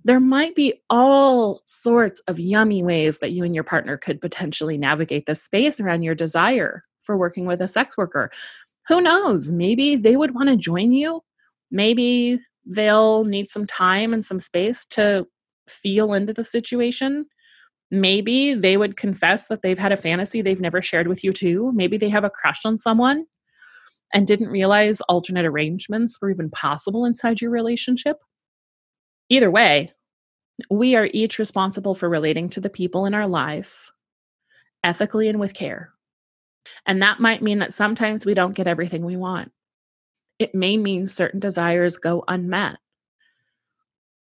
There 0.04 0.20
might 0.20 0.56
be 0.56 0.82
all 0.90 1.62
sorts 1.66 2.20
of 2.22 2.40
yummy 2.40 2.84
ways 2.84 3.20
that 3.20 3.32
you 3.32 3.44
and 3.44 3.54
your 3.54 3.64
partner 3.64 3.98
could 3.98 4.22
potentially 4.22 4.78
navigate 4.78 5.26
the 5.26 5.36
space 5.36 5.80
around 5.80 6.04
your 6.04 6.16
desire 6.16 6.84
for 7.02 7.18
working 7.18 7.46
with 7.46 7.62
a 7.62 7.68
sex 7.68 7.98
worker. 7.98 8.32
Who 8.88 9.02
knows? 9.02 9.54
Maybe 9.54 9.96
they 9.96 10.16
would 10.16 10.34
want 10.34 10.50
to 10.50 10.56
join 10.56 10.92
you. 10.94 11.22
Maybe 11.70 12.40
they'll 12.66 13.24
need 13.24 13.50
some 13.50 13.68
time 13.68 14.14
and 14.14 14.26
some 14.26 14.40
space 14.40 14.86
to 14.88 15.28
feel 15.68 16.14
into 16.14 16.34
the 16.34 16.44
situation 16.44 17.26
maybe 17.92 18.54
they 18.54 18.78
would 18.78 18.98
confess 18.98 19.48
that 19.48 19.62
they've 19.62 19.80
had 19.80 19.92
a 19.92 19.98
fantasy 19.98 20.42
they've 20.42 20.62
never 20.62 20.82
shared 20.82 21.08
with 21.08 21.24
you 21.24 21.34
too. 21.34 21.72
Maybe 21.74 21.98
they 21.98 22.10
have 22.10 22.24
a 22.24 22.30
crush 22.30 22.66
on 22.66 22.78
someone 22.78 23.22
and 24.14 24.28
didn't 24.28 24.50
realize 24.50 25.02
alternate 25.02 25.46
arrangements 25.46 26.18
were 26.22 26.32
even 26.32 26.50
possible 26.50 27.06
inside 27.06 27.42
your 27.42 27.52
relationship. 27.52 28.18
Either 29.30 29.52
way 29.52 29.92
we 30.70 30.96
are 30.96 31.10
each 31.14 31.40
responsible 31.40 31.96
for 31.96 32.10
relating 32.10 32.50
to 32.50 32.60
the 32.60 32.70
people 32.70 33.06
in 33.06 33.14
our 33.14 33.28
life 33.28 33.92
ethically 34.84 35.30
and 35.30 35.40
with 35.40 35.54
care. 35.54 35.94
And 36.86 37.02
that 37.02 37.20
might 37.20 37.42
mean 37.42 37.60
that 37.60 37.74
sometimes 37.74 38.26
we 38.26 38.34
don't 38.34 38.56
get 38.56 38.68
everything 38.68 39.06
we 39.06 39.16
want. 39.16 39.52
It 40.38 40.54
may 40.54 40.78
mean 40.78 41.06
certain 41.06 41.40
desires 41.40 41.98
go 41.98 42.24
unmet. 42.28 42.78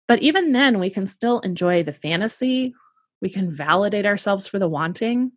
But 0.07 0.21
even 0.21 0.53
then, 0.53 0.79
we 0.79 0.91
can 0.91 1.07
still 1.07 1.41
enjoy 1.41 1.83
the 1.83 1.93
fantasy 1.93 2.75
we 3.25 3.31
can 3.31 3.51
validate 3.51 4.07
ourselves 4.07 4.47
for 4.47 4.61
the 4.61 4.69
wanting. 4.69 5.33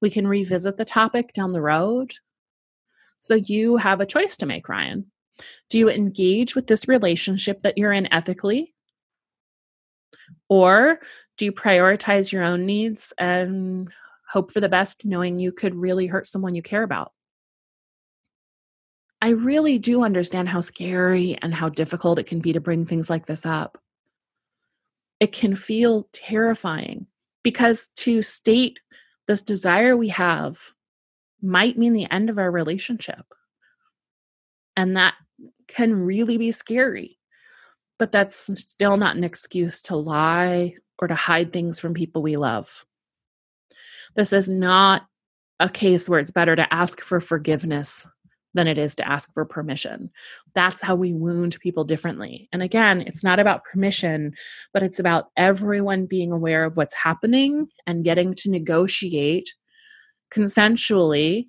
We 0.00 0.10
can 0.10 0.28
revisit 0.28 0.76
the 0.76 0.84
topic 0.84 1.32
down 1.32 1.52
the 1.52 1.62
road. 1.62 2.12
So 3.20 3.34
you 3.34 3.78
have 3.78 4.00
a 4.00 4.06
choice 4.06 4.36
to 4.36 4.46
make, 4.46 4.68
Ryan. 4.68 5.10
Do 5.70 5.78
you 5.78 5.88
engage 5.88 6.54
with 6.54 6.66
this 6.66 6.86
relationship 6.86 7.62
that 7.62 7.78
you're 7.78 7.92
in 7.92 8.12
ethically? 8.12 8.74
Or 10.48 11.00
do 11.38 11.46
you 11.46 11.52
prioritize 11.52 12.32
your 12.32 12.42
own 12.42 12.66
needs 12.66 13.14
and 13.18 13.90
hope 14.28 14.52
for 14.52 14.60
the 14.60 14.68
best 14.68 15.04
knowing 15.04 15.38
you 15.38 15.52
could 15.52 15.74
really 15.74 16.06
hurt 16.06 16.26
someone 16.26 16.54
you 16.54 16.62
care 16.62 16.82
about. 16.82 17.12
I 19.20 19.30
really 19.30 19.78
do 19.78 20.04
understand 20.04 20.50
how 20.50 20.60
scary 20.60 21.36
and 21.40 21.52
how 21.54 21.70
difficult 21.70 22.18
it 22.18 22.26
can 22.26 22.40
be 22.40 22.52
to 22.52 22.60
bring 22.60 22.84
things 22.84 23.10
like 23.10 23.26
this 23.26 23.44
up. 23.44 23.78
It 25.20 25.32
can 25.32 25.54
feel 25.54 26.08
terrifying 26.12 27.06
because 27.42 27.88
to 27.96 28.22
state 28.22 28.80
this 29.26 29.42
desire 29.42 29.96
we 29.96 30.08
have 30.08 30.72
might 31.42 31.78
mean 31.78 31.92
the 31.92 32.10
end 32.10 32.30
of 32.30 32.38
our 32.38 32.50
relationship. 32.50 33.24
And 34.76 34.96
that 34.96 35.14
can 35.68 35.94
really 35.94 36.38
be 36.38 36.52
scary. 36.52 37.18
But 37.98 38.12
that's 38.12 38.50
still 38.60 38.96
not 38.96 39.16
an 39.16 39.24
excuse 39.24 39.82
to 39.82 39.96
lie 39.96 40.74
or 40.98 41.08
to 41.08 41.14
hide 41.14 41.52
things 41.52 41.78
from 41.78 41.94
people 41.94 42.22
we 42.22 42.36
love. 42.36 42.86
This 44.14 44.32
is 44.32 44.48
not 44.48 45.06
a 45.58 45.68
case 45.68 46.08
where 46.08 46.18
it's 46.18 46.30
better 46.30 46.56
to 46.56 46.72
ask 46.72 47.00
for 47.00 47.20
forgiveness 47.20 48.06
than 48.54 48.66
it 48.66 48.78
is 48.78 48.94
to 48.96 49.08
ask 49.08 49.32
for 49.32 49.44
permission. 49.44 50.10
That's 50.54 50.82
how 50.82 50.94
we 50.94 51.12
wound 51.12 51.58
people 51.60 51.84
differently. 51.84 52.48
And 52.52 52.62
again, 52.62 53.02
it's 53.06 53.22
not 53.22 53.38
about 53.38 53.64
permission, 53.64 54.34
but 54.72 54.82
it's 54.82 54.98
about 54.98 55.26
everyone 55.36 56.06
being 56.06 56.32
aware 56.32 56.64
of 56.64 56.76
what's 56.76 56.94
happening 56.94 57.68
and 57.86 58.04
getting 58.04 58.34
to 58.34 58.50
negotiate 58.50 59.54
consensually 60.32 61.46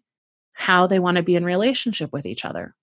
how 0.54 0.86
they 0.86 1.00
want 1.00 1.18
to 1.18 1.24
be 1.24 1.36
in 1.36 1.46
relationship 1.46 2.12
with 2.14 2.26
each 2.26 2.46
other. 2.46 2.76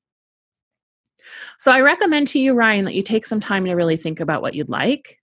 So 1.58 1.70
I 1.70 1.80
recommend 1.80 2.28
to 2.28 2.38
you, 2.38 2.54
Ryan, 2.54 2.84
that 2.86 2.94
you 2.94 3.02
take 3.02 3.26
some 3.26 3.40
time 3.40 3.64
to 3.66 3.74
really 3.74 3.96
think 3.96 4.20
about 4.20 4.42
what 4.42 4.54
you'd 4.54 4.70
like. 4.70 5.18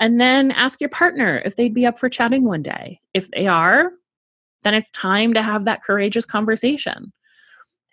And 0.00 0.20
then 0.20 0.52
ask 0.52 0.80
your 0.80 0.90
partner 0.90 1.42
if 1.44 1.56
they'd 1.56 1.74
be 1.74 1.86
up 1.86 1.98
for 1.98 2.08
chatting 2.08 2.44
one 2.44 2.62
day. 2.62 3.00
If 3.14 3.30
they 3.30 3.48
are, 3.48 3.90
then 4.62 4.74
it's 4.74 4.90
time 4.90 5.34
to 5.34 5.42
have 5.42 5.64
that 5.64 5.82
courageous 5.82 6.24
conversation 6.24 7.12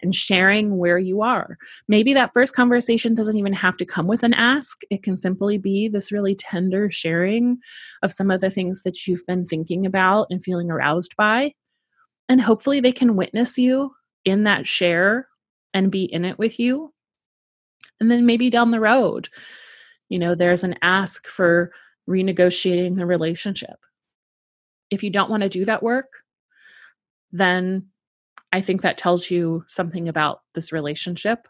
and 0.01 0.13
sharing 0.13 0.77
where 0.77 0.97
you 0.97 1.21
are. 1.21 1.57
Maybe 1.87 2.13
that 2.13 2.31
first 2.33 2.55
conversation 2.55 3.15
doesn't 3.15 3.37
even 3.37 3.53
have 3.53 3.77
to 3.77 3.85
come 3.85 4.07
with 4.07 4.23
an 4.23 4.33
ask. 4.33 4.81
It 4.89 5.03
can 5.03 5.17
simply 5.17 5.57
be 5.57 5.87
this 5.87 6.11
really 6.11 6.35
tender 6.35 6.89
sharing 6.91 7.57
of 8.03 8.11
some 8.11 8.29
of 8.29 8.41
the 8.41 8.49
things 8.49 8.83
that 8.83 9.07
you've 9.07 9.25
been 9.25 9.45
thinking 9.45 9.85
about 9.85 10.27
and 10.29 10.43
feeling 10.43 10.69
aroused 10.69 11.15
by. 11.15 11.53
And 12.27 12.41
hopefully 12.41 12.79
they 12.79 12.91
can 12.91 13.15
witness 13.15 13.57
you 13.57 13.93
in 14.25 14.43
that 14.43 14.67
share 14.67 15.27
and 15.73 15.91
be 15.91 16.03
in 16.03 16.25
it 16.25 16.37
with 16.37 16.59
you. 16.59 16.93
And 17.99 18.11
then 18.11 18.25
maybe 18.25 18.49
down 18.49 18.71
the 18.71 18.79
road, 18.79 19.29
you 20.09 20.19
know, 20.19 20.35
there's 20.35 20.63
an 20.63 20.75
ask 20.81 21.27
for 21.27 21.71
renegotiating 22.09 22.97
the 22.97 23.05
relationship. 23.05 23.77
If 24.91 25.03
you 25.03 25.09
don't 25.09 25.29
want 25.29 25.43
to 25.43 25.49
do 25.49 25.65
that 25.65 25.83
work, 25.83 26.11
then 27.31 27.87
I 28.55 28.61
think 28.61 28.83
that 28.83 28.97
tells 28.97 29.29
you 29.29 29.65
something 29.67 30.07
about 30.07 30.39
this 30.53 30.71
relationship. 30.71 31.45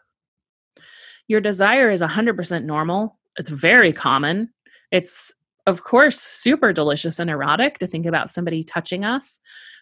Your 1.28 1.40
desire 1.40 1.88
is 1.88 2.02
100% 2.02 2.64
normal. 2.64 3.16
It's 3.36 3.48
very 3.48 3.92
common. 3.92 4.52
It's, 4.90 5.32
of 5.68 5.84
course, 5.84 6.20
super 6.20 6.72
delicious 6.72 7.20
and 7.20 7.30
erotic 7.30 7.78
to 7.78 7.86
think 7.86 8.06
about 8.06 8.30
somebody 8.30 8.64
touching 8.64 9.04
us 9.04 9.38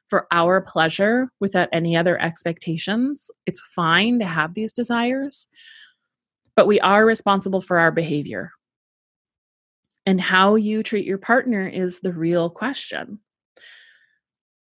for 0.07 0.27
our 0.33 0.61
pleasure 0.61 1.31
without 1.41 1.71
any 1.73 1.97
other 1.97 2.21
expectations. 2.21 3.31
It's 3.47 3.67
fine 3.75 4.19
to 4.19 4.27
have 4.27 4.53
these 4.53 4.75
desires, 4.75 5.49
but 6.55 6.67
we 6.67 6.79
are 6.81 7.07
responsible 7.07 7.63
for 7.63 7.79
our 7.79 7.91
behavior. 7.91 8.51
And 10.05 10.21
how 10.21 10.57
you 10.57 10.83
treat 10.83 11.07
your 11.07 11.17
partner 11.17 11.67
is 11.67 12.01
the 12.01 12.13
real 12.13 12.51
question. 12.51 13.21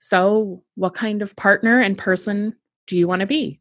So, 0.03 0.65
what 0.75 0.95
kind 0.95 1.23
of 1.23 1.37
partner 1.37 1.81
and 1.81 1.97
person 1.97 2.57
do 2.89 2.99
you 2.99 3.07
want 3.07 3.21
to 3.21 3.27
be? 3.27 3.61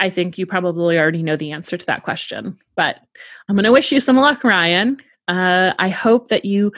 I 0.00 0.10
think 0.10 0.36
you 0.36 0.44
probably 0.44 0.98
already 0.98 1.22
know 1.22 1.36
the 1.36 1.52
answer 1.52 1.76
to 1.76 1.86
that 1.86 2.02
question, 2.02 2.58
but 2.74 2.98
I'm 3.48 3.54
going 3.54 3.64
to 3.64 3.70
wish 3.70 3.92
you 3.92 4.00
some 4.00 4.16
luck, 4.16 4.42
Ryan. 4.42 4.96
Uh, 5.28 5.72
I 5.78 5.88
hope 5.88 6.28
that 6.28 6.44
you 6.44 6.72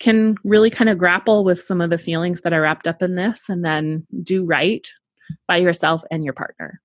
can 0.00 0.36
really 0.44 0.68
kind 0.68 0.90
of 0.90 0.98
grapple 0.98 1.44
with 1.44 1.62
some 1.62 1.80
of 1.80 1.88
the 1.88 1.96
feelings 1.96 2.42
that 2.42 2.52
are 2.52 2.60
wrapped 2.60 2.86
up 2.86 3.02
in 3.02 3.16
this 3.16 3.48
and 3.48 3.64
then 3.64 4.06
do 4.22 4.44
right 4.44 4.86
by 5.48 5.56
yourself 5.56 6.04
and 6.10 6.24
your 6.24 6.34
partner. 6.34 6.82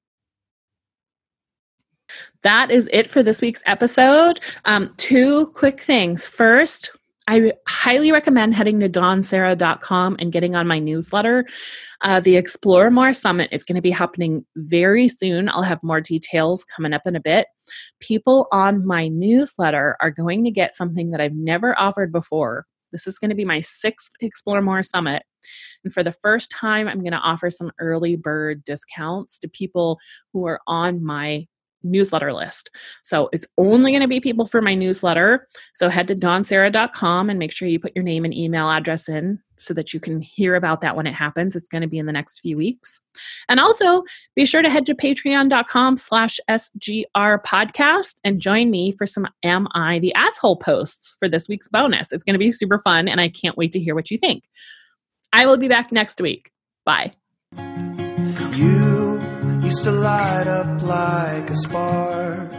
That 2.44 2.72
is 2.72 2.90
it 2.94 3.10
for 3.10 3.22
this 3.22 3.42
week's 3.42 3.64
episode. 3.66 4.40
Um, 4.64 4.94
two 4.96 5.48
quick 5.48 5.82
things. 5.82 6.26
First, 6.26 6.92
I 7.28 7.54
highly 7.68 8.12
recommend 8.12 8.54
heading 8.54 8.82
to 8.82 8.90
dawnserra.com 8.90 10.18
and 10.20 10.32
getting 10.32 10.56
on 10.56 10.68
my 10.68 10.80
newsletter. 10.80 11.46
Uh, 12.02 12.20
the 12.20 12.36
Explore 12.36 12.92
More 12.92 13.14
Summit 13.14 13.50
is 13.52 13.64
going 13.64 13.78
to 13.78 13.82
be 13.82 13.92
happening 13.92 14.46
very 14.58 15.08
soon. 15.08 15.48
I'll 15.48 15.62
have 15.64 15.82
more 15.84 16.02
details 16.02 16.66
coming 16.66 16.92
up 16.92 17.04
in 17.06 17.16
a 17.16 17.22
bit. 17.22 17.48
People 18.02 18.48
on 18.52 18.86
my 18.86 19.08
newsletter 19.08 19.96
are 20.02 20.12
going 20.12 20.44
to 20.44 20.52
get 20.52 20.76
something 20.76 21.12
that 21.12 21.22
I've 21.22 21.36
never 21.36 21.80
offered 21.80 22.12
before. 22.12 22.66
This 22.92 23.08
is 23.08 23.20
going 23.20 23.30
to 23.30 23.36
be 23.36 23.46
my 23.46 23.62
sixth 23.62 24.12
Explore 24.20 24.62
More 24.62 24.84
Summit. 24.84 25.24
And 25.84 25.94
for 25.94 26.04
the 26.04 26.12
first 26.12 26.52
time, 26.52 26.88
I'm 26.88 27.00
going 27.00 27.14
to 27.14 27.18
offer 27.18 27.50
some 27.50 27.72
early 27.80 28.16
bird 28.18 28.64
discounts 28.64 29.40
to 29.40 29.48
people 29.48 30.00
who 30.34 30.46
are 30.46 30.60
on 30.68 31.04
my 31.04 31.48
newsletter 31.84 32.34
list. 32.34 32.70
So 33.04 33.30
it's 33.32 33.48
only 33.58 33.92
going 33.92 34.02
to 34.02 34.08
be 34.08 34.20
people 34.20 34.46
for 34.46 34.62
my 34.62 34.76
newsletter. 34.76 35.48
So 35.74 35.90
head 35.90 36.08
to 36.08 36.16
dawnserra.com 36.16 37.30
and 37.30 37.40
make 37.40 37.52
sure 37.52 37.68
you 37.68 37.80
put 37.80 37.96
your 37.96 38.04
name 38.04 38.26
and 38.26 38.34
email 38.34 38.70
address 38.70 39.10
in 39.10 39.40
so 39.58 39.74
that 39.74 39.94
you 39.94 40.00
can 40.00 40.22
hear 40.22 40.56
about 40.56 40.82
that 40.82 40.96
when 40.96 41.08
it 41.08 41.14
happens. 41.14 41.56
It's 41.56 41.70
going 41.70 41.82
to 41.82 41.88
be 41.88 42.00
in 42.00 42.06
the 42.06 42.12
next 42.12 42.40
few 42.40 42.58
weeks. 42.58 43.02
And 43.50 43.60
also 43.60 44.04
be 44.36 44.46
sure 44.46 44.62
to 44.62 44.70
head 44.70 44.86
to 44.88 44.96
patreon.com 44.96 45.98
slash 45.98 46.40
SGR 46.50 47.44
podcast 47.44 48.16
and 48.24 48.42
join 48.42 48.72
me 48.72 48.92
for 48.92 49.06
some 49.06 49.28
Am 49.44 49.68
I 49.74 50.00
the 50.00 50.14
Asshole 50.16 50.58
posts 50.58 51.16
for 51.20 51.30
this 51.30 51.48
week's 51.48 51.68
bonus. 51.68 52.12
It's 52.12 52.24
going 52.24 52.34
to 52.34 52.40
be 52.40 52.52
super 52.52 52.80
fun 52.80 53.08
and 53.08 53.22
I 53.22 53.30
can't 53.30 53.58
wait 53.58 53.72
to 53.74 53.80
hear 53.80 53.96
what 53.96 54.12
you 54.12 54.18
think. 54.18 54.44
I 55.32 55.46
will 55.46 55.58
be 55.58 55.68
back 55.68 55.92
next 55.92 56.22
week. 56.22 56.52
Bye. 56.86 57.14
Used 59.74 59.86
to 59.86 59.92
light 59.92 60.46
up 60.46 60.84
like 60.84 61.50
a 61.50 61.56
spark. 61.56 62.52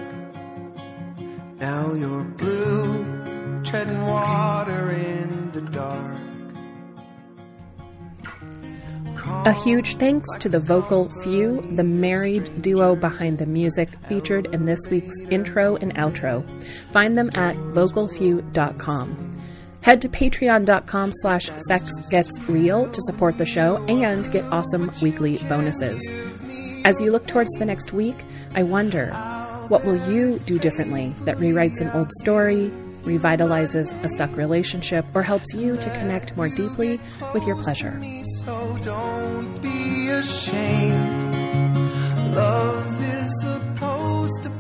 Now 1.61 1.95
you're 1.95 2.25
blue, 2.25 3.63
treading 3.63 4.05
water 4.05 4.91
in 4.91 5.53
the 5.53 5.61
dark. 5.61 6.19
A 9.47 9.53
huge 9.53 9.95
thanks 9.95 10.29
to 10.41 10.49
the 10.49 10.59
Vocal 10.59 11.09
Few, 11.23 11.61
the 11.77 11.85
married 11.85 12.61
duo 12.61 12.97
behind 12.97 13.39
the 13.39 13.47
music 13.47 13.91
featured 14.09 14.47
in 14.47 14.65
this 14.65 14.81
week's 14.91 15.17
intro 15.31 15.77
and 15.77 15.95
outro. 15.95 16.45
Find 16.91 17.17
them 17.17 17.31
at 17.35 17.55
vocalfew.com. 17.55 19.41
Head 19.83 20.03
to 20.03 20.09
patreon.com 20.09 21.13
slash 21.13 21.49
sexgetsreal 21.71 22.91
to 22.91 23.03
support 23.03 23.39
the 23.39 23.47
show 23.47 23.77
and 23.85 24.29
get 24.33 24.43
awesome 24.47 24.91
weekly 25.01 25.39
bonuses. 25.49 26.03
As 26.85 27.01
you 27.01 27.11
look 27.11 27.27
towards 27.27 27.51
the 27.53 27.65
next 27.65 27.95
week, 27.95 28.25
I 28.55 28.63
wonder 28.63 29.11
what 29.69 29.87
will 29.87 29.97
you 30.11 30.39
do 30.41 30.59
differently 30.59 31.15
that 31.23 31.39
rewrites 31.39 31.81
an 31.81 31.89
old 31.95 32.13
story, 32.13 32.71
revitalizes 33.05 33.91
a 34.05 34.09
stuck 34.11 34.37
relationship, 34.37 35.07
or 35.15 35.23
helps 35.23 35.55
you 35.55 35.79
to 35.79 35.91
connect 35.99 36.37
more 36.37 36.51
deeply 36.51 37.01
with 37.33 37.47
your 37.47 37.57
pleasure? 37.63 37.99
So 38.45 38.79
don't 38.83 39.63
be 39.63 40.09
ashamed. 40.09 41.75
Love 42.35 43.03
is 43.03 43.41
supposed 43.41 44.43
to 44.43 44.51